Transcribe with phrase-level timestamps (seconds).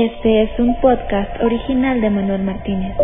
[0.00, 2.96] Este es un podcast original de Manuel Martínez.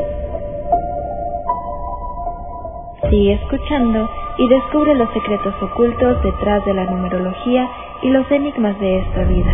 [3.10, 4.08] Sigue escuchando
[4.38, 7.68] y descubre los secretos ocultos detrás de la numerología
[8.00, 9.52] y los enigmas de esta vida.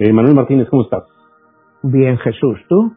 [0.00, 1.04] Eh, Manuel Martínez, ¿cómo estás?
[1.84, 2.94] Bien, Jesús, ¿tú?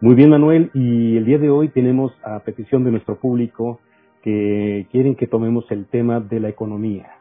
[0.00, 3.78] Muy bien, Manuel, y el día de hoy tenemos a petición de nuestro público
[4.24, 7.13] que quieren que tomemos el tema de la economía.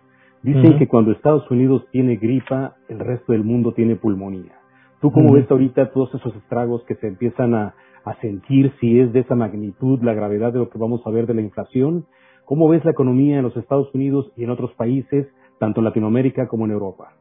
[0.43, 4.51] Dicen que cuando Estados Unidos tiene gripa, el resto del mundo tiene pulmonía.
[4.99, 7.73] ¿Tú cómo ves ahorita todos esos estragos que se empiezan a,
[8.19, 11.33] sentir, si es de esa magnitud, la gravedad de lo que vamos a ver de
[11.33, 12.05] la inflación?
[12.43, 15.27] ¿Cómo ves la economía en los Estados Unidos y en otros países,
[15.59, 17.13] tanto en Latinoamérica como en Europa?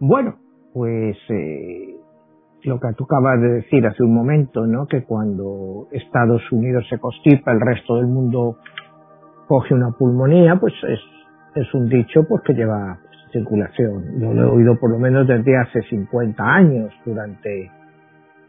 [0.00, 0.36] Bueno,
[0.74, 1.96] pues eh,
[2.64, 4.86] lo que tú acabas de decir hace un momento, ¿no?
[4.86, 8.58] Que cuando Estados Unidos se constipa, el resto del mundo
[9.46, 11.00] coge una pulmonía, pues es,
[11.54, 12.98] es un dicho pues que lleva
[13.32, 14.20] circulación.
[14.20, 17.70] Yo lo he oído por lo menos desde hace 50 años, durante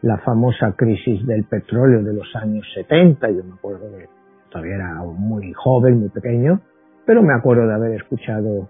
[0.02, 3.30] la famosa crisis del petróleo de los años 70.
[3.30, 4.06] Yo me acuerdo que
[4.50, 6.60] todavía era muy joven, muy pequeño,
[7.04, 8.68] pero me acuerdo de haber escuchado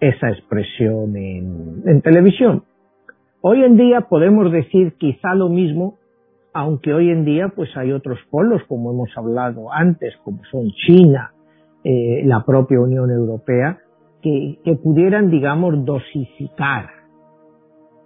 [0.00, 2.64] esa expresión en, en televisión.
[3.40, 5.96] Hoy en día podemos decir quizá lo mismo,
[6.52, 11.32] aunque hoy en día pues hay otros polos, como hemos hablado antes, como son China,
[11.84, 13.78] eh, la propia Unión Europea,
[14.22, 16.90] que, pudieran, digamos, dosificar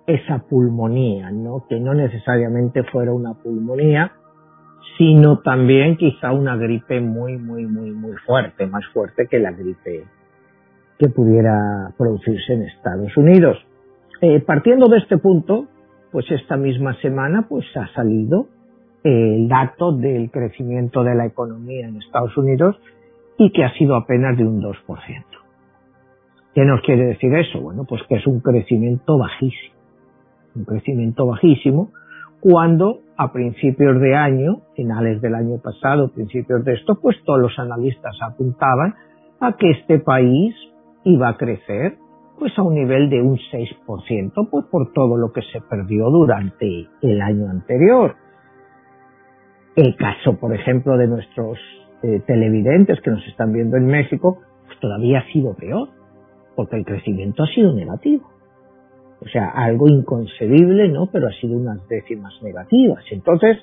[0.06, 1.64] esa pulmonía, ¿no?
[1.68, 4.12] Que no necesariamente fuera una pulmonía,
[4.98, 10.04] sino también quizá una gripe muy, muy, muy, muy fuerte, más fuerte que la gripe
[10.98, 13.56] que pudiera producirse en Estados Unidos.
[14.20, 15.66] Eh, partiendo de este punto,
[16.12, 18.46] pues esta misma semana pues ha salido
[19.02, 22.76] el dato del crecimiento de la economía en Estados Unidos
[23.38, 24.76] y que ha sido apenas de un 2%.
[26.54, 27.60] ¿Qué nos quiere decir eso?
[27.60, 29.74] Bueno, pues que es un crecimiento bajísimo.
[30.54, 31.90] Un crecimiento bajísimo
[32.42, 37.56] cuando a principios de año, finales del año pasado, principios de esto, pues todos los
[37.56, 38.94] analistas apuntaban
[39.40, 40.52] a que este país
[41.04, 41.98] iba a crecer
[42.38, 46.88] pues a un nivel de un 6%, pues por todo lo que se perdió durante
[47.00, 48.16] el año anterior.
[49.76, 51.58] El caso, por ejemplo, de nuestros
[52.02, 55.88] eh, televidentes que nos están viendo en México, pues todavía ha sido peor,
[56.56, 58.28] porque el crecimiento ha sido negativo.
[59.20, 61.06] O sea, algo inconcebible, ¿no?
[61.12, 63.04] Pero ha sido unas décimas negativas.
[63.12, 63.58] Entonces,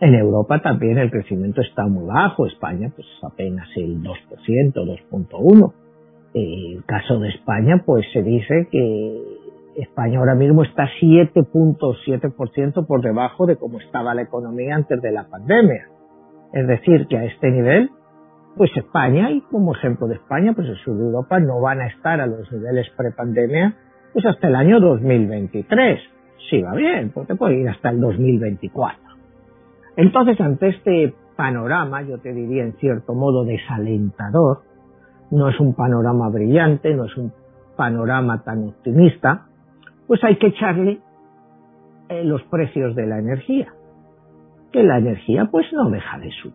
[0.00, 4.14] en Europa también el crecimiento está muy bajo, España pues apenas el 2%,
[5.10, 5.72] 2.1%.
[6.32, 9.20] El caso de España, pues se dice que
[9.76, 15.28] España ahora mismo está 7.7% por debajo de cómo estaba la economía antes de la
[15.28, 15.88] pandemia.
[16.52, 17.90] Es decir, que a este nivel,
[18.56, 21.86] pues España, y como ejemplo de España, pues el sur de Europa no van a
[21.86, 23.76] estar a los niveles prepandemia,
[24.12, 26.00] pues hasta el año 2023.
[26.48, 29.00] Sí, va bien, porque puede ir hasta el 2024.
[29.96, 34.62] Entonces, ante este panorama, yo te diría en cierto modo desalentador,
[35.30, 37.32] no es un panorama brillante, no es un
[37.76, 39.46] panorama tan optimista,
[40.08, 41.00] pues hay que echarle
[42.08, 43.72] eh, los precios de la energía
[44.70, 46.54] que la energía pues no deja de subir.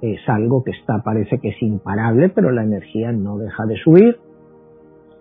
[0.00, 4.18] Es algo que está, parece que es imparable, pero la energía no deja de subir.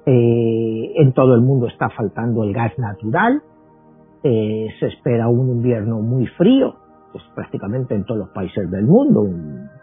[0.07, 3.43] Eh, en todo el mundo está faltando el gas natural.
[4.23, 6.75] Eh, se espera un invierno muy frío,
[7.11, 9.27] pues prácticamente en todos los países del mundo.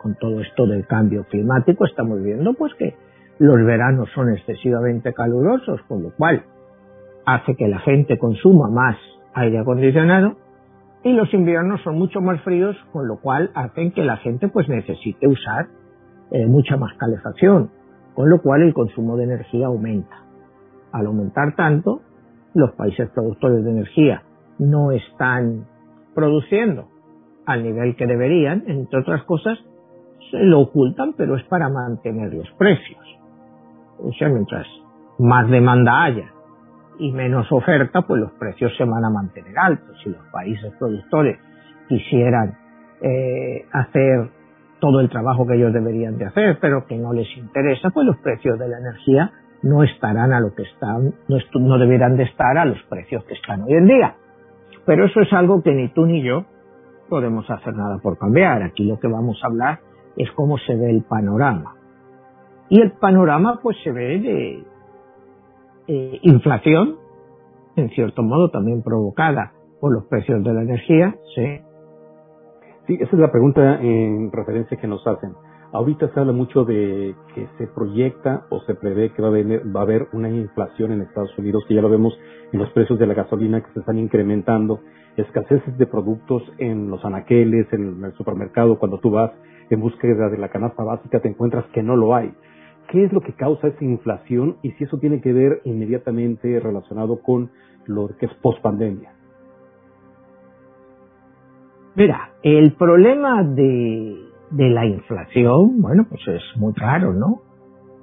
[0.02, 2.94] Con todo esto del cambio climático estamos viendo pues que
[3.38, 6.42] los veranos son excesivamente calurosos, con lo cual
[7.24, 8.96] hace que la gente consuma más
[9.34, 10.36] aire acondicionado
[11.04, 14.68] y los inviernos son mucho más fríos, con lo cual hacen que la gente pues
[14.68, 15.68] necesite usar
[16.30, 17.70] eh, mucha más calefacción,
[18.14, 20.24] con lo cual el consumo de energía aumenta.
[20.92, 22.00] Al aumentar tanto,
[22.54, 24.22] los países productores de energía
[24.58, 25.66] no están
[26.14, 26.88] produciendo
[27.46, 29.58] al nivel que deberían, entre otras cosas,
[30.30, 33.00] se lo ocultan, pero es para mantener los precios.
[33.98, 34.66] O sea, mientras
[35.18, 36.32] más demanda haya
[36.98, 39.96] y menos oferta, pues los precios se van a mantener altos.
[40.02, 41.38] Si los países productores
[41.88, 42.56] quisieran
[43.00, 44.30] eh, hacer
[44.80, 48.16] todo el trabajo que ellos deberían de hacer, pero que no les interesa, pues los
[48.18, 52.56] precios de la energía no estarán a lo que están, no, no deberán de estar
[52.58, 54.14] a los precios que están hoy en día.
[54.86, 56.44] Pero eso es algo que ni tú ni yo
[57.08, 58.62] podemos hacer nada por cambiar.
[58.62, 59.80] Aquí lo que vamos a hablar
[60.16, 61.74] es cómo se ve el panorama.
[62.68, 64.64] Y el panorama pues se ve de,
[65.88, 66.96] eh, inflación,
[67.76, 71.60] en cierto modo también provocada por los precios de la energía, sí.
[72.86, 75.32] Sí, esa es la pregunta en referencia que nos hacen.
[75.72, 79.80] Ahorita se habla mucho de que se proyecta o se prevé que va a, va
[79.80, 82.18] a haber una inflación en Estados Unidos, que ya lo vemos
[82.52, 84.80] en los precios de la gasolina que se están incrementando,
[85.16, 89.32] escaseces de productos en los anaqueles, en el supermercado, cuando tú vas
[89.70, 92.32] en búsqueda de la canasta básica te encuentras que no lo hay.
[92.88, 97.20] ¿Qué es lo que causa esa inflación y si eso tiene que ver inmediatamente relacionado
[97.20, 97.50] con
[97.86, 99.12] lo que es pospandemia?
[101.94, 104.16] Mira, el problema de,
[104.52, 107.42] la inflación, bueno, pues es muy claro, ¿no?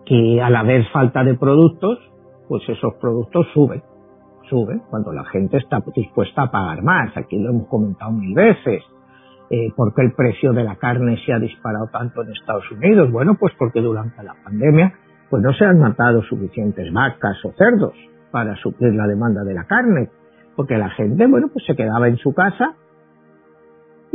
[0.05, 1.97] Que al haber falta de productos,
[2.47, 3.81] pues esos productos suben,
[4.49, 7.15] suben cuando la gente está dispuesta a pagar más.
[7.17, 8.83] Aquí lo hemos comentado mil veces.
[9.49, 13.11] Eh, ¿Por qué el precio de la carne se ha disparado tanto en Estados Unidos?
[13.11, 14.93] Bueno, pues porque durante la pandemia
[15.29, 17.93] pues no se han matado suficientes vacas o cerdos
[18.31, 20.09] para suplir la demanda de la carne,
[20.55, 22.75] porque la gente, bueno, pues se quedaba en su casa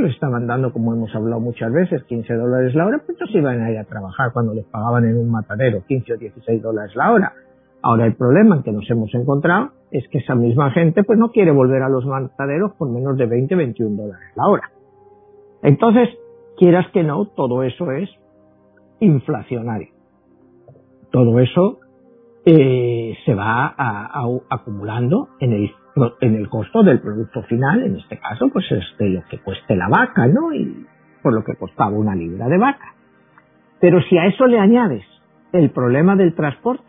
[0.01, 3.61] le estaban dando, como hemos hablado muchas veces, 15 dólares la hora, pues ellos iban
[3.61, 7.13] a ir a trabajar cuando les pagaban en un matadero 15 o 16 dólares la
[7.13, 7.33] hora.
[7.83, 11.31] Ahora el problema en que nos hemos encontrado es que esa misma gente pues no
[11.31, 14.71] quiere volver a los mataderos por menos de 20, 21 dólares la hora.
[15.63, 16.09] Entonces,
[16.57, 18.11] quieras que no, todo eso es
[19.01, 19.89] inflacionario.
[21.11, 21.79] Todo eso
[22.45, 23.75] eh, se va
[24.49, 25.71] acumulando en el
[26.21, 29.77] en el costo del producto final, en este caso, pues es de lo que cueste
[29.77, 30.53] la vaca, ¿no?
[30.53, 30.87] Y
[31.23, 32.95] por lo que costaba una libra de vaca.
[33.81, 35.05] Pero si a eso le añades
[35.53, 36.85] el problema del transporte,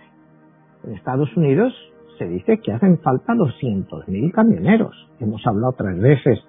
[0.83, 1.73] en Estados Unidos
[2.17, 4.95] se dice que hacen falta 200.000 camioneros.
[5.19, 6.39] Hemos hablado otras veces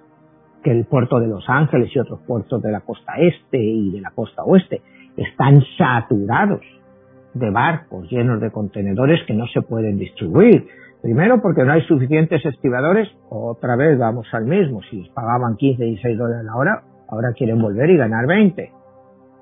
[0.63, 4.01] que el puerto de Los Ángeles y otros puertos de la costa este y de
[4.01, 4.81] la costa oeste
[5.17, 6.61] están saturados
[7.33, 10.67] de barcos llenos de contenedores que no se pueden distribuir.
[11.01, 15.97] Primero porque no hay suficientes estibadores, otra vez vamos al mismo, si pagaban 15 y
[15.97, 18.71] 6 dólares la hora, ahora quieren volver y ganar 20.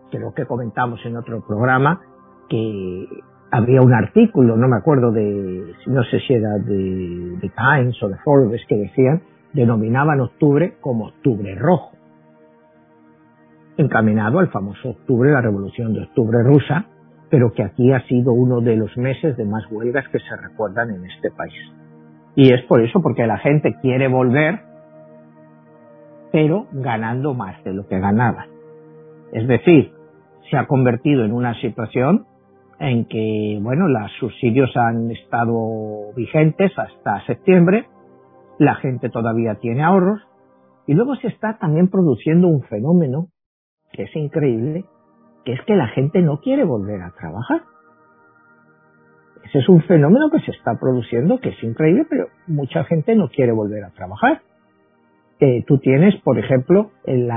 [0.09, 2.01] Creo que comentamos en otro programa
[2.49, 3.07] que
[3.51, 8.09] había un artículo, no me acuerdo de, no sé si era de, de Times o
[8.09, 9.21] de Forbes, que decían,
[9.53, 11.91] denominaban octubre como octubre rojo,
[13.77, 16.85] encaminado al famoso octubre, la revolución de octubre rusa,
[17.29, 20.89] pero que aquí ha sido uno de los meses de más huelgas que se recuerdan
[20.91, 21.53] en este país.
[22.35, 24.59] Y es por eso, porque la gente quiere volver,
[26.31, 28.47] pero ganando más de lo que ganaba.
[29.31, 29.93] Es decir,
[30.49, 32.25] se ha convertido en una situación
[32.79, 37.85] en que, bueno, los subsidios han estado vigentes hasta septiembre,
[38.61, 40.21] la gente todavía tiene ahorros,
[40.85, 43.29] y luego se está también produciendo un fenómeno
[43.91, 44.85] que es increíble,
[45.43, 47.63] que es que la gente no quiere volver a trabajar.
[49.45, 53.29] Ese es un fenómeno que se está produciendo, que es increíble, pero mucha gente no
[53.29, 54.41] quiere volver a trabajar.
[55.39, 57.31] Eh, tú tienes, por ejemplo, el,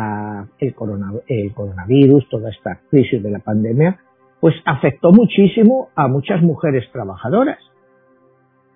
[0.59, 3.99] el, coronavirus, toda esta crisis de la pandemia,
[4.41, 7.59] pues afectó muchísimo a muchas mujeres trabajadoras.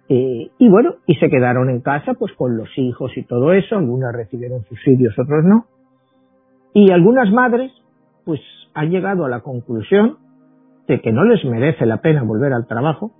[0.09, 3.77] Eh, y bueno, y se quedaron en casa pues con los hijos y todo eso,
[3.77, 5.67] algunas recibieron subsidios, otros no.
[6.73, 7.73] Y algunas madres
[8.25, 8.41] pues
[8.75, 10.19] han llegado a la conclusión
[10.87, 13.13] de que no les merece la pena volver al trabajo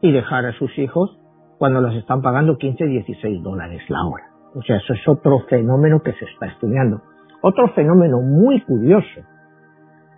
[0.00, 1.16] y dejar a sus hijos
[1.58, 4.24] cuando los están pagando 15, 16 dólares la hora.
[4.54, 7.00] O sea, eso es otro fenómeno que se está estudiando.
[7.40, 9.20] Otro fenómeno muy curioso,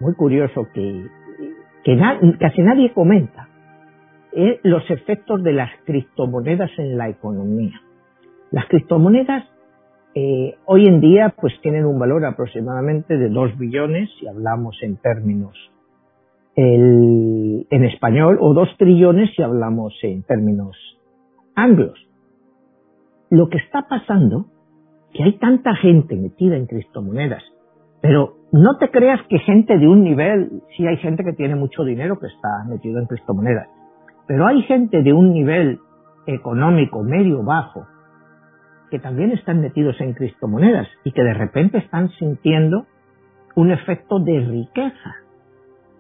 [0.01, 1.07] muy curioso que,
[1.85, 1.99] que
[2.41, 3.44] casi nadie comenta,
[4.35, 7.81] es los efectos de las criptomonedas en la economía.
[8.51, 9.45] Las criptomonedas
[10.15, 14.97] eh, hoy en día pues tienen un valor aproximadamente de 2 billones si hablamos en
[14.97, 15.57] términos
[16.57, 20.77] en español o 2 trillones si hablamos en términos
[21.57, 21.99] anglos.
[23.31, 24.47] Lo que está pasando
[25.13, 27.43] que hay tanta gente metida en criptomonedas,
[28.01, 31.85] pero no te creas que gente de un nivel, sí hay gente que tiene mucho
[31.85, 33.69] dinero que está metido en criptomonedas,
[34.27, 35.81] pero hay gente de un nivel
[36.27, 37.87] económico medio bajo
[38.91, 42.87] que también están metidos en criptomonedas y que de repente están sintiendo
[43.57, 45.17] un efecto de riqueza.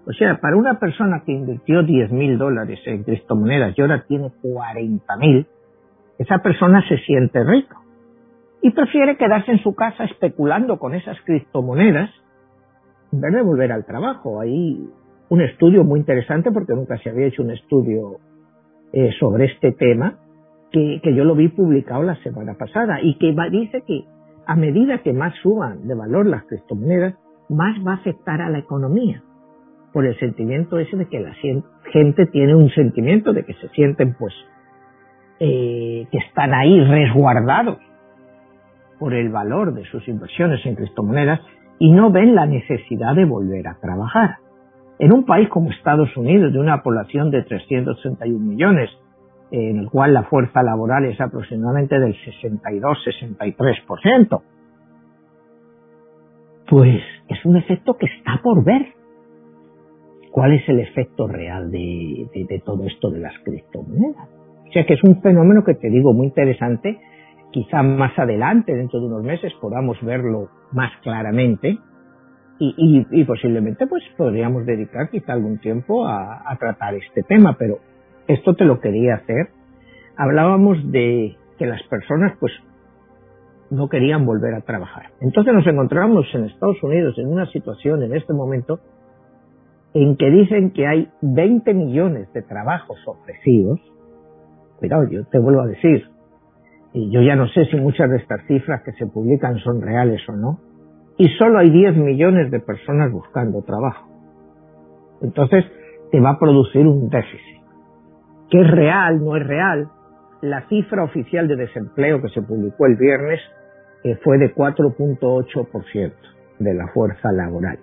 [0.07, 4.31] O sea, para una persona que invirtió 10 mil dólares en criptomonedas y ahora tiene
[4.43, 5.47] 40 mil,
[6.19, 7.83] esa persona se siente rico
[8.63, 12.11] y prefiere quedarse en su casa especulando con esas criptomonedas
[13.13, 14.41] en vez de volver al trabajo.
[14.41, 14.89] Hay
[15.29, 18.19] un estudio muy interesante porque nunca se había hecho un estudio
[18.93, 20.19] eh, sobre este tema
[20.71, 24.05] que, yo lo vi publicado la semana pasada y que dice que
[24.47, 27.15] a medida que más suban de valor las criptomonedas,
[27.49, 29.23] más va a afectar a la economía.
[29.93, 31.35] Por el sentimiento ese de que la
[31.93, 34.35] gente tiene un sentimiento de que se sienten pues
[35.39, 37.79] eh, que están ahí resguardados
[38.99, 41.41] por el valor de sus inversiones en criptomonedas
[41.79, 44.37] y no ven la necesidad de volver a trabajar.
[44.99, 48.91] En un país como Estados Unidos, de una población de 331 millones,
[49.51, 54.43] en el cual la fuerza laboral es aproximadamente del 62-63%,
[56.69, 58.95] pues es un efecto que está por ver.
[60.31, 64.29] ¿Cuál es el efecto real de, de todo esto de las criptomonedas?
[64.69, 66.99] O sea que es un fenómeno que te digo muy interesante
[67.53, 71.79] quizá más adelante, dentro de unos meses, podamos verlo más claramente
[72.77, 77.79] y, posiblemente pues podríamos dedicar quizá algún tiempo a, tratar este tema, pero
[78.29, 79.49] esto te lo quería hacer.
[80.17, 82.53] Hablábamos de que las personas pues
[83.71, 85.07] no querían volver a trabajar.
[85.21, 88.81] Entonces nos encontramos en Estados Unidos en una situación en este momento
[89.95, 93.81] en que dicen que hay 20 millones de trabajos ofrecidos.
[94.79, 96.05] Cuidado, yo te vuelvo a decir,
[96.93, 100.21] y yo ya no sé si muchas de estas cifras que se publican son reales
[100.29, 100.61] o no,
[101.17, 104.09] y solo hay 10 millones de personas buscando trabajo.
[105.23, 105.65] Entonces,
[106.11, 107.63] te va a producir un déficit.
[108.51, 109.25] ¿Qué es real?
[109.25, 109.89] ¿No es real?
[110.43, 113.41] La cifra oficial de desempleo que se publicó el viernes
[114.05, 116.13] eh, fue de 4.8%
[116.59, 117.79] de la fuerza laboral.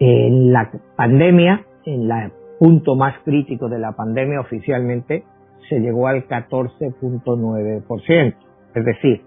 [0.00, 5.22] En la pandemia, en el punto más crítico de la pandemia oficialmente,
[5.68, 8.34] se llegó al 14.9%.
[8.74, 9.22] Es decir,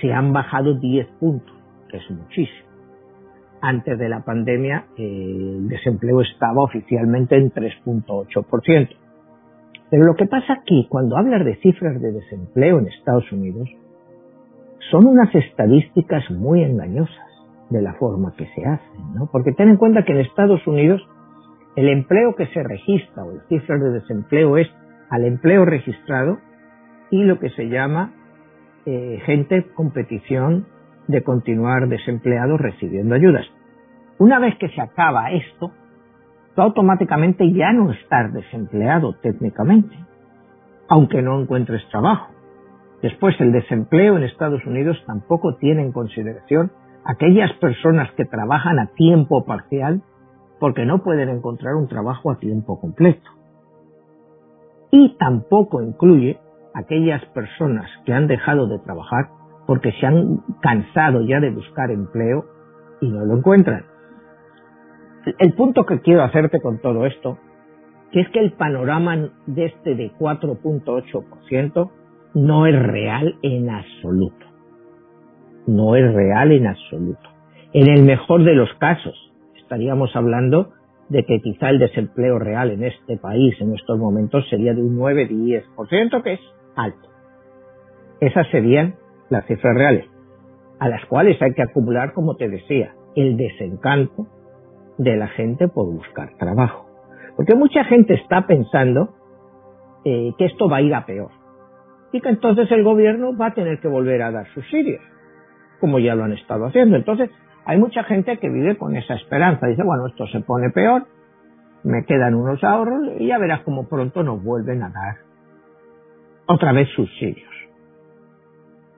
[0.00, 1.55] se han bajado 10 puntos,
[1.88, 2.66] que es muchísimo.
[3.60, 8.88] Antes de la pandemia, el desempleo estaba oficialmente en 3.8%.
[9.90, 13.68] Pero lo que pasa aquí, cuando hablas de cifras de desempleo en Estados Unidos,
[14.90, 17.26] son unas estadísticas muy engañosas
[17.70, 19.28] de la forma que se hacen, ¿no?
[19.32, 21.02] Porque ten en cuenta que en Estados Unidos
[21.76, 24.68] el empleo que se registra o las cifras de desempleo es
[25.10, 26.38] al empleo registrado
[27.10, 28.12] y lo que se llama
[28.86, 30.66] eh, gente competición
[31.08, 33.46] de continuar desempleado recibiendo ayudas.
[34.18, 35.72] Una vez que se acaba esto,
[36.54, 39.96] tú automáticamente ya no estás desempleado técnicamente,
[40.88, 42.32] aunque no encuentres trabajo.
[43.02, 46.72] Después, el desempleo en Estados Unidos tampoco tiene en consideración
[47.04, 50.02] aquellas personas que trabajan a tiempo parcial
[50.58, 53.30] porque no pueden encontrar un trabajo a tiempo completo
[54.90, 56.38] y tampoco incluye
[56.74, 59.28] aquellas personas que han dejado de trabajar
[59.66, 62.44] porque se han cansado ya de buscar empleo
[63.00, 63.84] y no lo encuentran.
[65.38, 67.38] El punto que quiero hacerte con todo esto,
[68.12, 71.90] que es que el panorama de este de 4.8%
[72.34, 74.46] no es real en absoluto.
[75.66, 77.28] No es real en absoluto.
[77.72, 79.14] En el mejor de los casos,
[79.56, 80.70] estaríamos hablando
[81.08, 84.96] de que quizá el desempleo real en este país en estos momentos sería de un
[84.96, 86.40] 9-10%, que es
[86.76, 87.08] alto.
[88.20, 88.94] Esas serían
[89.30, 90.06] las cifras reales,
[90.78, 94.26] a las cuales hay que acumular, como te decía, el desencanto
[94.98, 96.86] de la gente por buscar trabajo.
[97.36, 99.14] Porque mucha gente está pensando
[100.04, 101.30] eh, que esto va a ir a peor
[102.12, 105.02] y que entonces el gobierno va a tener que volver a dar subsidios,
[105.80, 106.96] como ya lo han estado haciendo.
[106.96, 107.30] Entonces,
[107.64, 109.66] hay mucha gente que vive con esa esperanza.
[109.66, 111.06] Dice, bueno, esto se pone peor,
[111.82, 115.16] me quedan unos ahorros y ya verás cómo pronto nos vuelven a dar
[116.46, 117.55] otra vez subsidios.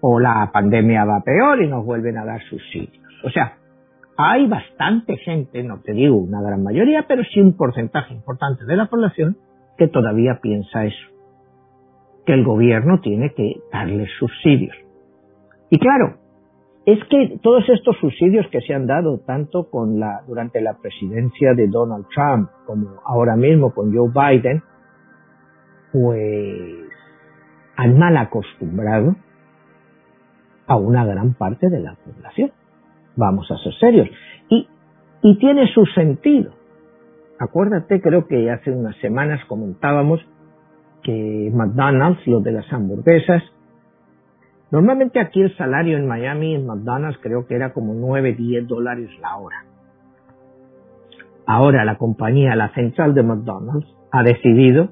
[0.01, 3.05] O la pandemia va peor y nos vuelven a dar subsidios.
[3.25, 3.59] O sea,
[4.17, 8.77] hay bastante gente, no te digo una gran mayoría, pero sí un porcentaje importante de
[8.77, 9.37] la población
[9.77, 11.07] que todavía piensa eso.
[12.27, 14.77] Que el gobierno tiene que darles subsidios.
[15.71, 16.17] Y claro,
[16.85, 21.55] es que todos estos subsidios que se han dado tanto con la, durante la presidencia
[21.55, 24.63] de Donald Trump como ahora mismo con Joe Biden,
[25.93, 26.89] pues
[27.77, 29.15] han mal acostumbrado
[30.69, 32.53] a una gran parte de la población.
[33.17, 34.09] Vamos a ser serios.
[34.49, 34.69] Y,
[35.41, 36.53] tiene su sentido.
[37.41, 40.21] Acuérdate, creo que hace unas semanas comentábamos
[41.03, 43.43] que McDonald's, lo de las hamburguesas,
[44.71, 49.09] Normalmente aquí el salario en Miami, en McDonald's, creo que era como 9, 10 dólares
[49.21, 49.65] la hora.
[51.47, 54.91] Ahora la compañía, la central de McDonald's, ha decidido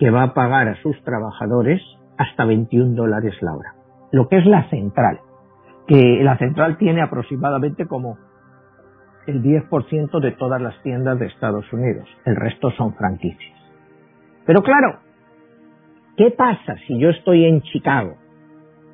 [0.00, 1.80] que va a pagar a sus trabajadores
[2.18, 3.74] hasta 21 dólares la hora.
[4.12, 5.20] Lo que es la central.
[5.88, 8.18] Que la central tiene aproximadamente como
[9.26, 12.08] el 10% de todas las tiendas de Estados Unidos.
[12.24, 13.52] El resto son franquicias.
[14.46, 14.98] Pero claro,
[16.16, 18.16] ¿qué pasa si yo estoy en Chicago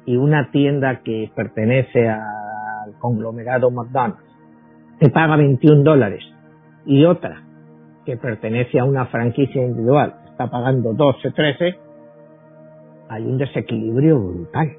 [0.07, 4.23] y una tienda que pertenece al conglomerado McDonald's
[4.99, 6.25] te paga 21 dólares
[6.87, 7.43] y otra
[8.05, 11.75] que pertenece a una franquicia individual está pagando 12, 13,
[13.09, 14.71] hay un desequilibrio brutal.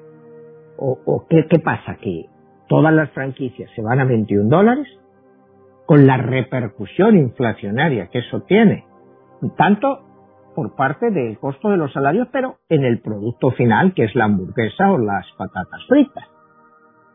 [0.82, 2.28] ¿O, qué, pasa aquí?
[2.70, 4.88] todas las franquicias se van a 21 dólares,
[5.86, 8.86] con la repercusión inflacionaria que eso tiene,
[9.58, 10.06] tanto
[10.56, 14.26] por parte del costo de los salarios, pero en el producto final, que es la
[14.26, 16.26] hamburguesa o las patatas fritas.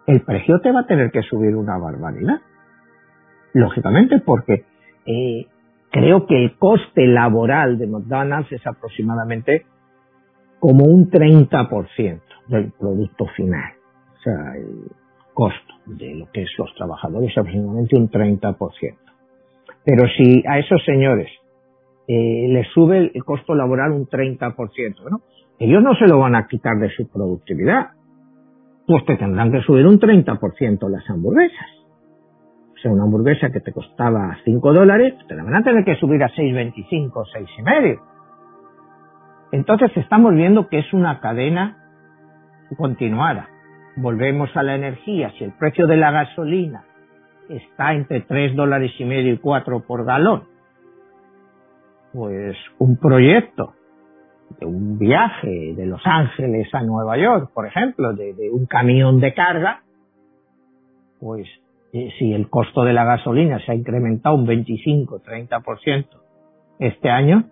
[0.06, 2.40] El precio te va a tener que subir una barbaridad.
[3.52, 4.64] Lógicamente, porque
[5.06, 5.46] eh,
[5.90, 9.66] creo que el coste laboral de McDonald's es aproximadamente
[10.58, 13.72] como un 30% del producto final.
[14.18, 14.90] O sea, el
[15.32, 18.96] costo de lo que es los trabajadores es aproximadamente un 30%.
[19.84, 21.28] Pero si a esos señores
[22.08, 25.22] eh, les sube el costo laboral un 30%, ¿no?
[25.58, 27.90] ellos no se lo van a quitar de su productividad.
[28.86, 31.66] Pues te tendrán que subir un 30% las hamburguesas.
[32.74, 35.96] O sea, una hamburguesa que te costaba 5 dólares, te la van a tener que
[35.96, 38.00] subir a 6,25, 6,5.
[39.52, 41.83] Entonces estamos viendo que es una cadena
[42.76, 43.48] continuada.
[43.96, 45.32] Volvemos a la energía.
[45.38, 46.84] Si el precio de la gasolina
[47.48, 50.44] está entre 3 dólares y medio y 4 por galón,
[52.12, 53.74] pues un proyecto
[54.58, 59.34] de un viaje de Los Ángeles a Nueva York, por ejemplo, de, un camión de
[59.34, 59.82] carga,
[61.18, 61.48] pues
[61.92, 66.06] eh, si el costo de la gasolina se ha incrementado un 25-30%
[66.78, 67.44] este año,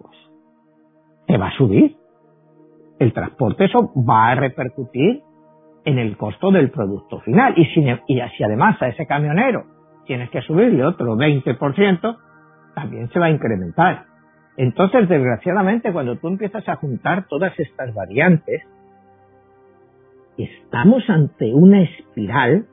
[0.00, 0.16] pues
[1.26, 1.99] te va a subir.
[3.00, 5.22] El transporte eso va a repercutir
[5.84, 7.54] en el costo del producto final.
[7.56, 9.64] Y si, y además a ese camionero
[10.06, 12.18] tienes que subirle otro 20%,
[12.74, 14.04] también se va a incrementar.
[14.56, 18.62] Entonces, desgraciadamente, cuando tú empiezas a juntar todas estas variantes,
[20.36, 22.66] estamos ante una espiral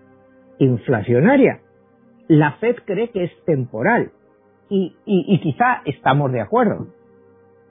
[0.60, 1.62] inflacionaria.
[2.28, 4.12] La Fed cree que es temporal
[4.70, 6.88] y, y, quizá estamos de acuerdo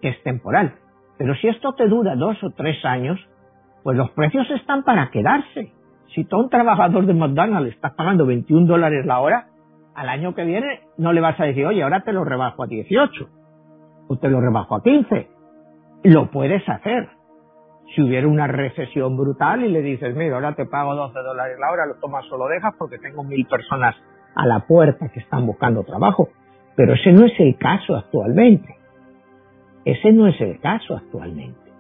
[0.01, 0.75] que es temporal.
[1.19, 3.19] Pero si esto te dura dos o tres años,
[3.83, 5.73] pues los precios están para quedarse.
[6.15, 9.49] Si tú a un trabajador de McDonald's le estás pagando 21 dólares la hora,
[9.95, 12.67] al año que viene no le vas a decir, oye, ahora te lo rebajo a
[12.67, 13.29] 18
[14.09, 15.29] o te lo rebajo a 15.
[16.05, 17.09] Lo puedes hacer.
[17.95, 21.71] Si hubiera una recesión brutal y le dices, mira, ahora te pago 12 dólares la
[21.71, 23.95] hora, lo tomas o lo dejas porque tengo mil personas
[24.35, 26.29] a la puerta que están buscando trabajo.
[26.77, 28.76] Pero ese no es el caso actualmente.
[29.87, 31.71] Ese no es el caso actualmente.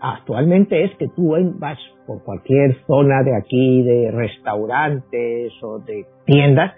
[0.00, 6.72] Actualmente es que tú vas por cualquier zona de aquí, de restaurantes o de tiendas,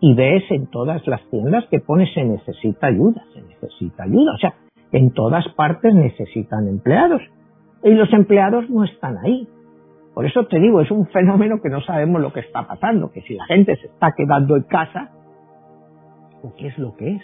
[0.00, 4.34] y ves en todas las tiendas que pone se necesita ayuda, se necesita ayuda.
[4.34, 4.54] O sea,
[4.90, 7.22] en todas partes necesitan empleados
[7.84, 9.48] y los empleados no están ahí.
[10.14, 13.22] Por eso te digo, es un fenómeno que no sabemos lo que está pasando, que
[13.22, 15.12] si la gente se está quedando en casa,
[16.42, 17.22] ¿o qué es lo que es?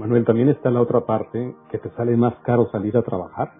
[0.00, 3.52] Manuel, también está la otra parte, que te sale más caro salir a trabajar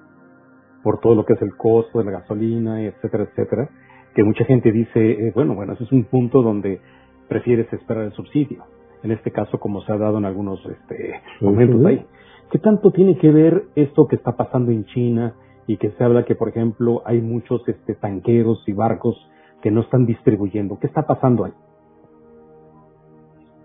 [0.83, 3.69] por todo lo que es el costo de la gasolina, etcétera, etcétera,
[4.15, 6.81] que mucha gente dice, eh, bueno, bueno, ese es un punto donde
[7.29, 8.65] prefieres esperar el subsidio.
[9.03, 12.07] En este caso, como se ha dado en algunos este, momentos ahí.
[12.51, 15.35] ¿Qué tanto tiene que ver esto que está pasando en China
[15.67, 19.17] y que se habla que, por ejemplo, hay muchos este, tanqueros y barcos
[19.63, 20.79] que no están distribuyendo?
[20.79, 21.53] ¿Qué está pasando ahí?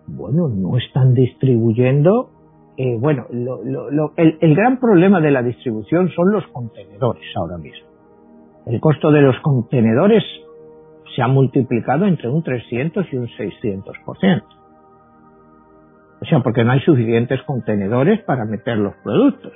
[0.07, 2.34] Bueno, no están distribuyendo.
[2.77, 7.87] Eh, bueno, el, el gran problema de la distribución son los contenedores ahora mismo.
[8.65, 10.23] El costo de los contenedores
[11.15, 14.43] se ha multiplicado entre un 300 y un 600%.
[16.21, 19.53] O sea, porque no hay suficientes contenedores para meter los productos.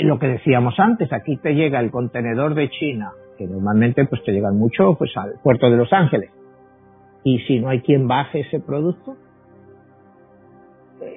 [0.00, 4.32] lo que decíamos antes, aquí te llega el contenedor de China, que normalmente pues te
[4.32, 6.30] llegan mucho pues al puerto de Los Ángeles.
[7.24, 9.21] Y si no hay quien baje ese producto, eh,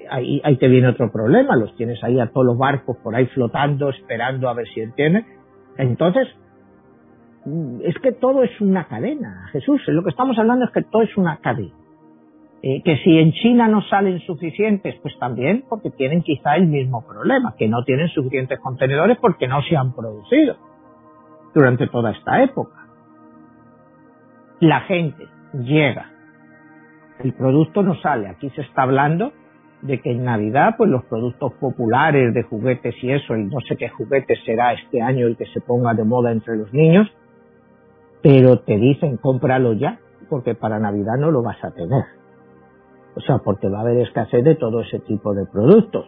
[0.09, 3.89] ahí, te viene otro problema, los tienes ahí a todos los barcos por ahí flotando,
[3.89, 5.25] esperando a ver si entienden.
[5.77, 6.27] Entonces,
[7.83, 9.81] es que todo es una cadena, Jesús.
[9.87, 11.73] Lo que estamos hablando es que todo es una cadena.
[12.61, 17.05] Eh, que si en China no salen suficientes, pues también porque tienen quizá el mismo
[17.05, 20.55] problema, que no tienen suficientes contenedores porque no se han producido
[21.53, 22.87] durante toda esta época.
[24.61, 26.09] La gente llega,
[27.19, 28.27] el producto no sale.
[28.29, 29.31] Aquí se está hablando
[29.85, 33.75] de que en Navidad, pues los productos populares de juguetes y eso, el no sé
[33.77, 37.07] qué juguete será este año el que se ponga de moda entre los niños,
[38.21, 42.03] pero te dicen cómpralo ya, porque para Navidad no lo vas a tener.
[43.15, 46.07] O sea, porque va a haber escasez de todo ese tipo de productos.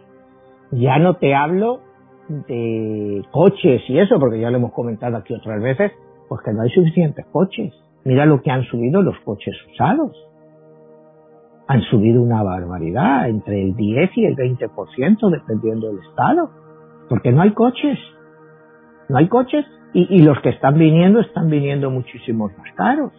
[0.72, 1.80] Ya no te hablo
[2.28, 5.92] de coches y eso, porque ya lo hemos comentado aquí otras veces,
[6.28, 7.72] pues que no hay suficientes coches.
[8.04, 10.27] Mira lo que han subido los coches usados.
[11.68, 16.50] Han subido una barbaridad, entre el 10 y el 20%, dependiendo del estado.
[17.08, 17.98] Porque no hay coches.
[19.08, 23.12] No hay coches Y, los que están viniendo están viniendo muchísimos más caros.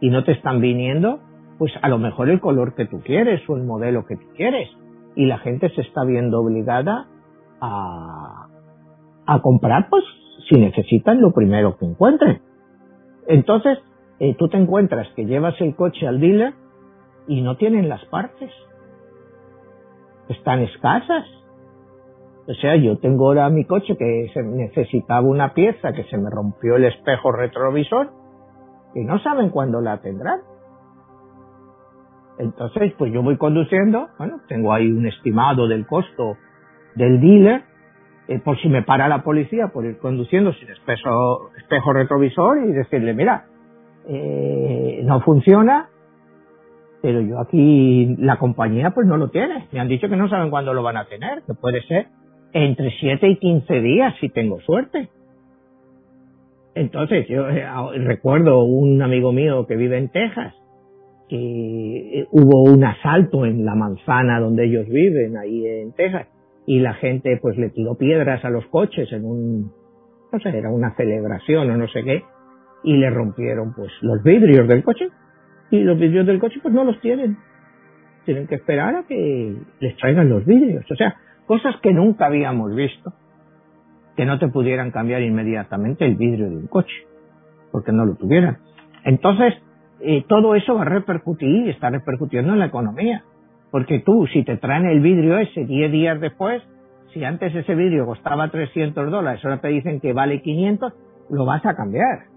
[0.00, 1.20] Y no te están viniendo,
[1.58, 4.68] pues a lo mejor el color que tú quieres o el modelo que tú quieres.
[5.14, 7.06] Y la gente se está viendo obligada
[7.60, 8.46] a,
[9.26, 10.04] a comprar, pues
[10.48, 12.40] si necesitan lo primero que encuentren.
[13.28, 13.78] Entonces,
[14.18, 16.54] eh, tú te encuentras que llevas el coche al dealer
[17.30, 18.50] y no tienen las partes.
[20.28, 21.24] Están escasas.
[22.48, 26.28] O sea, yo tengo ahora mi coche que se necesitaba una pieza, que se me
[26.28, 28.10] rompió el espejo retrovisor
[28.96, 30.40] y no saben cuándo la tendrán.
[32.38, 36.36] Entonces, pues yo voy conduciendo, bueno, tengo ahí un estimado del costo
[36.96, 37.62] del dealer,
[38.26, 42.72] eh, por si me para la policía por ir conduciendo sin espejo, espejo retrovisor y
[42.72, 43.44] decirle, mira,
[44.08, 45.90] eh, no funciona,
[47.02, 49.68] pero yo aquí, la compañía pues no lo tiene.
[49.72, 52.06] Me han dicho que no saben cuándo lo van a tener, que puede ser
[52.52, 55.08] entre 7 y 15 días si tengo suerte.
[56.74, 57.66] Entonces, yo eh,
[57.98, 60.54] recuerdo un amigo mío que vive en Texas,
[61.28, 61.36] que
[62.20, 66.26] eh, hubo un asalto en la manzana donde ellos viven, ahí en Texas,
[66.66, 69.72] y la gente pues le tiró piedras a los coches en un,
[70.32, 72.22] no sé, era una celebración o no sé qué,
[72.84, 75.08] y le rompieron pues los vidrios del coche,
[75.70, 77.36] y los vidrios del coche pues no los tienen.
[78.24, 80.84] Tienen que esperar a que les traigan los vidrios.
[80.90, 83.12] O sea, cosas que nunca habíamos visto,
[84.16, 86.94] que no te pudieran cambiar inmediatamente el vidrio de un coche,
[87.72, 88.58] porque no lo tuvieran.
[89.04, 89.54] Entonces,
[90.00, 93.24] eh, todo eso va a repercutir y está repercutiendo en la economía.
[93.70, 96.62] Porque tú, si te traen el vidrio ese 10 días después,
[97.12, 100.92] si antes ese vidrio costaba 300 dólares, ahora te dicen que vale 500,
[101.30, 102.29] lo vas a cambiar.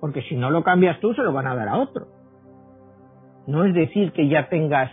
[0.00, 2.06] Porque si no lo cambias tú, se lo van a dar a otro.
[3.46, 4.90] No es decir que ya tengas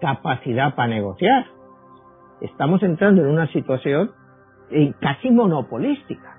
[0.00, 1.46] capacidad para negociar
[2.40, 4.12] estamos entrando en una situación
[4.70, 6.36] eh, casi monopolística.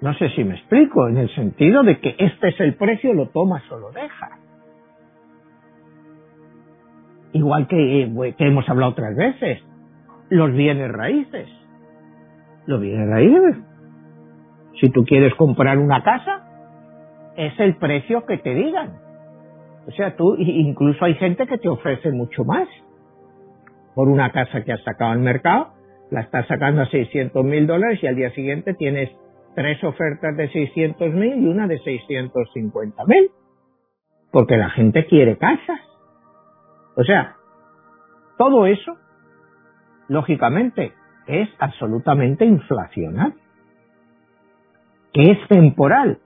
[0.00, 3.28] No sé si me explico, en el sentido de que este es el precio, lo
[3.30, 4.38] tomas o lo dejas.
[7.32, 9.62] Igual que, eh, que hemos hablado otras veces,
[10.30, 11.48] los bienes raíces.
[12.66, 13.56] Los bienes raíces.
[14.80, 16.44] Si tú quieres comprar una casa,
[17.36, 18.98] es el precio que te digan.
[19.86, 22.68] O sea, tú, incluso hay gente que te ofrece mucho más
[23.94, 25.68] por una casa que has sacado al mercado,
[26.10, 29.10] la estás sacando a 600 mil dólares y al día siguiente tienes
[29.54, 33.30] tres ofertas de 600 mil y una de 650 mil.
[34.30, 35.80] Porque la gente quiere casas.
[36.96, 37.36] O sea,
[38.36, 38.96] todo eso,
[40.08, 40.92] lógicamente,
[41.26, 43.34] es absolutamente inflacional.
[45.18, 46.18] Es temporal.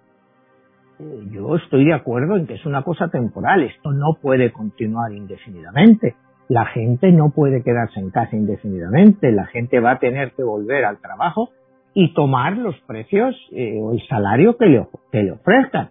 [1.30, 3.62] Yo estoy de acuerdo en que es una cosa temporal.
[3.62, 6.14] Esto no puede continuar indefinidamente.
[6.48, 10.84] La gente no puede quedarse en casa indefinidamente, la gente va a tener que volver
[10.84, 11.48] al trabajo
[11.94, 15.88] y tomar los precios eh, o el salario que le, que le ofrezcan,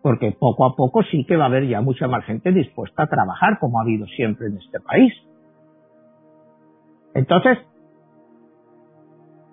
[0.00, 3.08] porque poco a poco sí que va a haber ya mucha más gente dispuesta a
[3.08, 5.12] trabajar, como ha habido siempre en este país.
[7.14, 7.58] Entonces,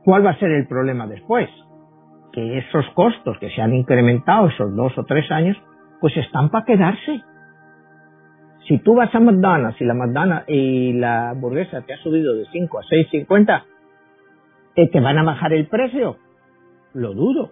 [0.05, 1.49] ¿cuál va a ser el problema después?
[2.36, 5.58] Que esos costos que se han incrementado esos dos o tres años,
[6.00, 7.24] pues están para quedarse
[8.67, 12.45] si tú vas a McDonald's y la McDonald's y la hamburguesa te ha subido de
[12.52, 13.63] 5 a 6.50,
[14.76, 16.17] ¿eh, ¿te van a bajar el precio?
[16.93, 17.52] Lo dudo.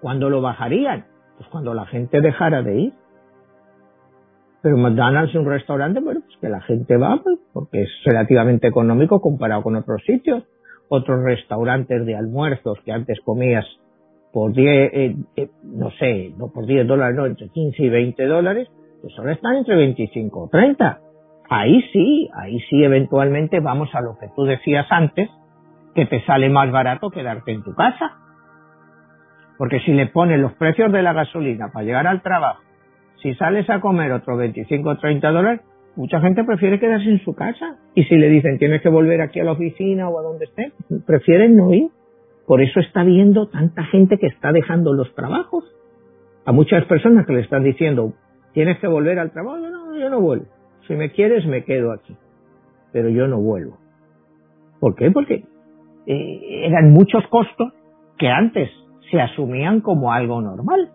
[0.00, 1.06] ¿Cuándo lo bajarían?
[1.38, 2.92] Pues cuando la gente dejara de ir.
[4.62, 8.68] Pero McDonald's es un restaurante, bueno, pues que la gente va pues, porque es relativamente
[8.68, 10.44] económico comparado con otros sitios.
[10.90, 13.64] Otros restaurantes de almuerzos que antes comías
[14.32, 18.26] por 10, eh, eh, no sé, no por 10 dólares, no, entre 15 y 20
[18.26, 18.68] dólares,
[19.02, 21.00] pues ahora están entre 25 o 30.
[21.48, 25.28] Ahí sí, ahí sí eventualmente vamos a lo que tú decías antes,
[25.94, 28.16] que te sale más barato quedarte en tu casa.
[29.58, 32.62] Porque si le pones los precios de la gasolina para llegar al trabajo,
[33.22, 35.60] si sales a comer otros 25 o 30 dólares,
[35.96, 37.76] mucha gente prefiere quedarse en su casa.
[37.94, 40.72] Y si le dicen tienes que volver aquí a la oficina o a donde esté,
[41.04, 41.88] prefieren no ir.
[42.50, 45.62] Por eso está viendo tanta gente que está dejando los trabajos.
[46.44, 48.12] A muchas personas que le están diciendo
[48.52, 49.58] ¿Tienes que volver al trabajo?
[49.58, 50.46] No, yo no vuelvo.
[50.88, 52.16] Si me quieres, me quedo aquí.
[52.90, 53.78] Pero yo no vuelvo.
[54.80, 55.12] ¿Por qué?
[55.12, 55.44] Porque
[56.06, 57.72] eh, eran muchos costos
[58.18, 58.68] que antes
[59.12, 60.90] se asumían como algo normal.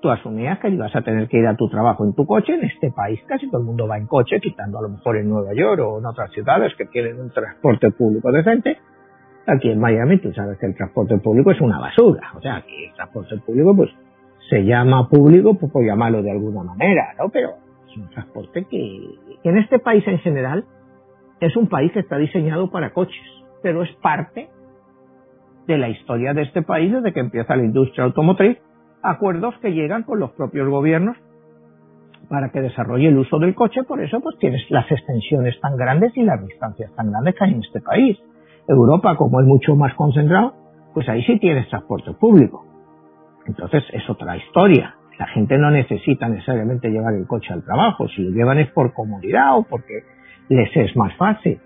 [0.00, 2.54] Tú asumías que ibas a tener que ir a tu trabajo en tu coche.
[2.54, 5.28] En este país casi todo el mundo va en coche, quitando a lo mejor en
[5.28, 8.78] Nueva York o en otras ciudades que tienen un transporte público decente.
[9.48, 12.32] Aquí en Miami tú sabes que el transporte público es una basura.
[12.36, 13.90] O sea, aquí el transporte público pues
[14.50, 17.30] se llama público, pues por llamarlo de alguna manera, ¿no?
[17.30, 17.54] Pero
[17.88, 19.08] es un transporte que,
[19.44, 20.66] en este país en general
[21.40, 23.22] es un país que está diseñado para coches,
[23.62, 24.50] pero es parte
[25.66, 28.58] de la historia de este país desde que empieza la industria automotriz,
[29.02, 31.16] acuerdos que llegan con los propios gobiernos
[32.28, 36.14] para que desarrolle el uso del coche, por eso pues tienes las extensiones tan grandes
[36.16, 38.18] y las distancias tan grandes que hay en este país.
[38.68, 40.54] Europa, como es mucho más concentrado,
[40.94, 42.64] pues ahí sí tienes transporte público.
[43.46, 44.94] Entonces es otra historia.
[45.18, 48.92] La gente no necesita necesariamente llevar el coche al trabajo, si lo llevan es por
[48.92, 50.04] comodidad o porque
[50.48, 51.58] les es más fácil.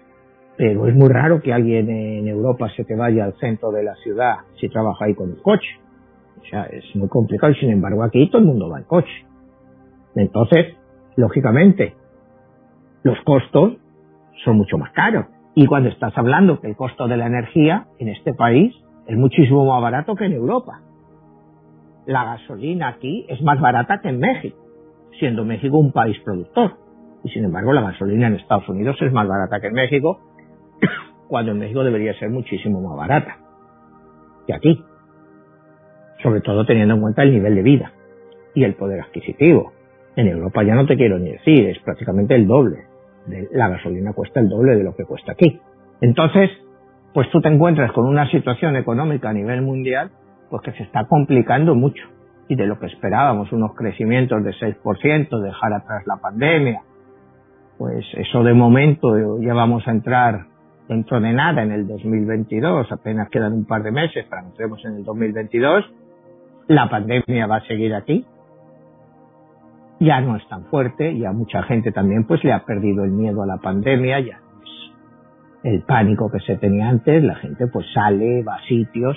[0.56, 3.94] Pero es muy raro que alguien en Europa se te vaya al centro de la
[3.96, 5.68] ciudad si trabaja ahí con el coche.
[6.40, 9.26] O sea, es muy complicado sin embargo aquí todo el mundo va en coche.
[10.14, 10.76] Entonces,
[11.16, 11.94] lógicamente,
[13.02, 13.74] los costos
[14.44, 15.26] son mucho más caros.
[15.54, 18.74] Y cuando estás hablando que el costo de la energía en este país
[19.06, 20.80] es muchísimo más barato que en Europa.
[22.06, 24.58] La gasolina aquí es más barata que en México,
[25.18, 26.76] siendo México un país productor.
[27.22, 30.20] Y sin embargo, la gasolina en Estados Unidos es más barata que en México,
[31.28, 33.36] cuando en México debería ser muchísimo más barata
[34.46, 34.84] que aquí.
[36.22, 37.92] Sobre todo teniendo en cuenta el nivel de vida
[38.54, 39.72] y el poder adquisitivo.
[40.16, 42.91] En Europa ya no te quiero ni decir, es prácticamente el doble.
[43.52, 45.60] La gasolina cuesta el doble de lo que cuesta aquí.
[46.00, 46.50] Entonces,
[47.14, 50.10] pues tú te encuentras con una situación económica a nivel mundial
[50.50, 52.02] pues que se está complicando mucho.
[52.48, 56.82] Y de lo que esperábamos, unos crecimientos de 6%, dejar atrás la pandemia,
[57.78, 60.46] pues eso de momento ya vamos a entrar
[60.88, 64.84] dentro de nada en el 2022, apenas quedan un par de meses para que entremos
[64.84, 65.84] en el 2022,
[66.68, 68.26] la pandemia va a seguir aquí,
[70.02, 73.42] ya no es tan fuerte, ya mucha gente también pues le ha perdido el miedo
[73.42, 74.92] a la pandemia, ya es
[75.62, 79.16] el pánico que se tenía antes, la gente pues sale, va a sitios,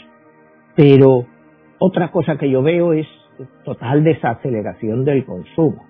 [0.76, 1.26] pero
[1.80, 3.08] otra cosa que yo veo es
[3.64, 5.86] total desaceleración del consumo.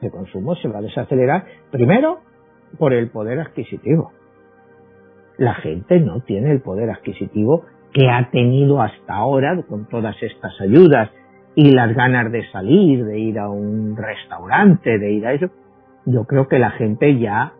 [0.00, 2.20] El consumo se va a desacelerar primero
[2.78, 4.12] por el poder adquisitivo.
[5.36, 10.58] La gente no tiene el poder adquisitivo que ha tenido hasta ahora con todas estas
[10.60, 11.10] ayudas
[11.60, 15.50] y las ganas de salir, de ir a un restaurante, de ir a eso,
[16.06, 17.52] yo creo que la gente ya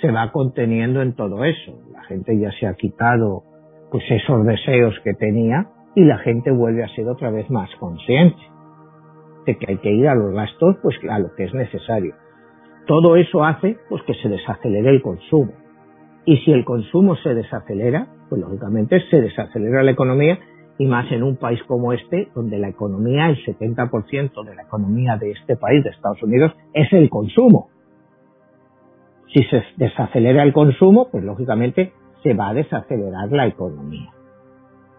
[0.00, 1.78] se va conteniendo en todo eso.
[1.92, 3.44] La gente ya se ha quitado
[3.92, 8.42] pues esos deseos que tenía y la gente vuelve a ser otra vez más consciente
[9.46, 12.16] de que hay que ir a los gastos pues a lo que es necesario.
[12.88, 15.52] Todo eso hace pues que se desacelere el consumo.
[16.24, 20.36] Y si el consumo se desacelera, pues lógicamente se desacelera la economía
[20.80, 25.18] y más en un país como este, donde la economía, el 70% de la economía
[25.18, 27.68] de este país, de Estados Unidos, es el consumo.
[29.26, 34.10] Si se desacelera el consumo, pues lógicamente se va a desacelerar la economía.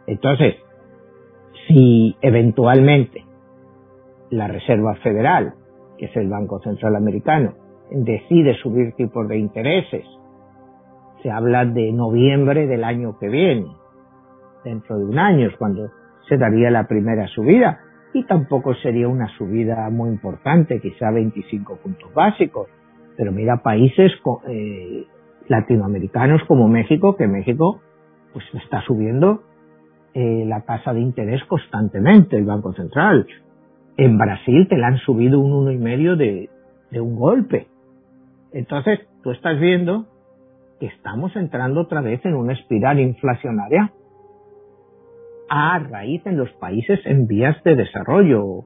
[0.06, 0.58] Entonces,
[1.68, 3.26] si eventualmente
[4.30, 5.56] la Reserva Federal,
[5.98, 7.56] que es el Banco Central Americano,
[7.90, 10.06] decide subir tipos de intereses,
[11.24, 13.81] se habla de noviembre del año que viene,
[14.64, 15.92] dentro de un año es cuando
[16.28, 17.80] se daría la primera subida
[18.14, 22.68] y tampoco sería una subida muy importante, quizá 25 puntos básicos.
[23.18, 24.12] Pero mira países
[24.48, 25.06] eh,
[25.48, 27.82] latinoamericanos como México, que México
[28.34, 29.44] pues está subiendo
[30.14, 33.28] eh, la tasa de interés constantemente, el Banco Central.
[33.98, 36.50] En Brasil te la han subido un uno y medio de,
[36.90, 37.68] de un golpe.
[38.54, 40.08] Entonces, tú estás viendo
[40.80, 43.92] que estamos entrando otra vez en una espiral inflacionaria
[45.54, 48.64] a raíz en los países en vías de desarrollo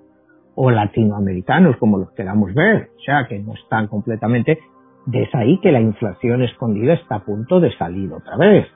[0.54, 4.60] o latinoamericanos, como los queramos ver, o sea, que no están completamente,
[5.08, 8.67] de ahí que la inflación escondida está a punto de salir otra vez.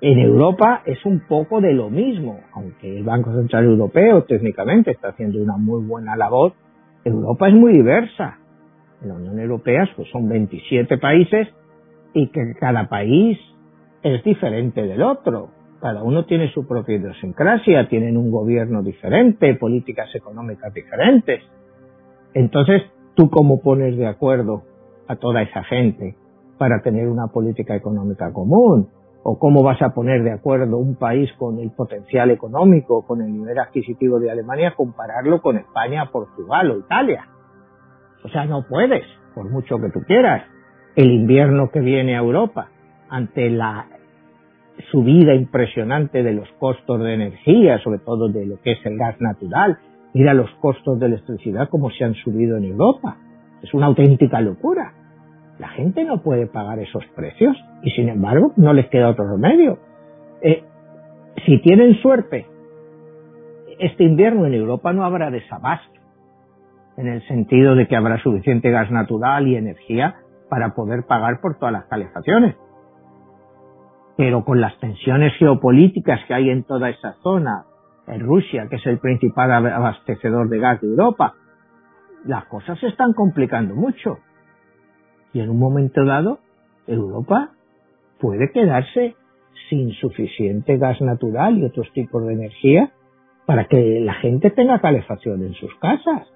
[0.00, 5.10] En Europa es un poco de lo mismo, aunque el Banco Central Europeo técnicamente está
[5.10, 6.54] haciendo una muy buena labor,
[7.04, 8.38] Europa es muy diversa.
[9.02, 11.46] En la Unión Europea pues, son 27 países
[12.12, 13.38] y que cada país
[14.02, 15.61] es diferente del otro.
[15.82, 21.42] Cada uno tiene su propia idiosincrasia, tienen un gobierno diferente, políticas económicas diferentes.
[22.34, 22.82] Entonces,
[23.16, 24.62] ¿tú cómo pones de acuerdo
[25.08, 26.14] a toda esa gente
[26.56, 28.90] para tener una política económica común?
[29.24, 33.32] ¿O cómo vas a poner de acuerdo un país con el potencial económico, con el
[33.32, 37.26] nivel adquisitivo de Alemania, compararlo con España, Portugal o Italia?
[38.24, 40.44] O sea, no puedes, por mucho que tú quieras.
[40.94, 42.68] El invierno que viene a Europa,
[43.08, 43.88] ante la
[44.90, 49.20] subida impresionante de los costos de energía, sobre todo de lo que es el gas
[49.20, 49.78] natural.
[50.14, 53.16] Mira los costos de electricidad como se han subido en Europa.
[53.62, 54.92] Es una auténtica locura.
[55.58, 59.78] La gente no puede pagar esos precios y sin embargo no les queda otro remedio.
[60.42, 60.64] Eh,
[61.46, 62.46] si tienen suerte,
[63.78, 66.00] este invierno en Europa no habrá desabasto,
[66.96, 70.16] en el sentido de que habrá suficiente gas natural y energía
[70.50, 72.56] para poder pagar por todas las calefacciones
[74.16, 77.64] pero con las tensiones geopolíticas que hay en toda esa zona,
[78.06, 81.34] en Rusia, que es el principal abastecedor de gas de Europa,
[82.24, 84.18] las cosas se están complicando mucho.
[85.32, 86.40] Y en un momento dado,
[86.86, 87.50] Europa
[88.20, 89.16] puede quedarse
[89.68, 92.92] sin suficiente gas natural y otros tipos de energía
[93.46, 96.28] para que la gente tenga calefacción en sus casas.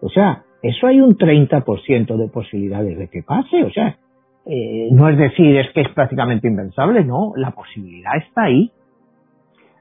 [0.00, 3.64] O sea, eso hay un 30% de posibilidades de que pase.
[3.64, 3.98] O sea,
[4.46, 8.70] eh, no es decir, es que es prácticamente impensable, no, la posibilidad está ahí.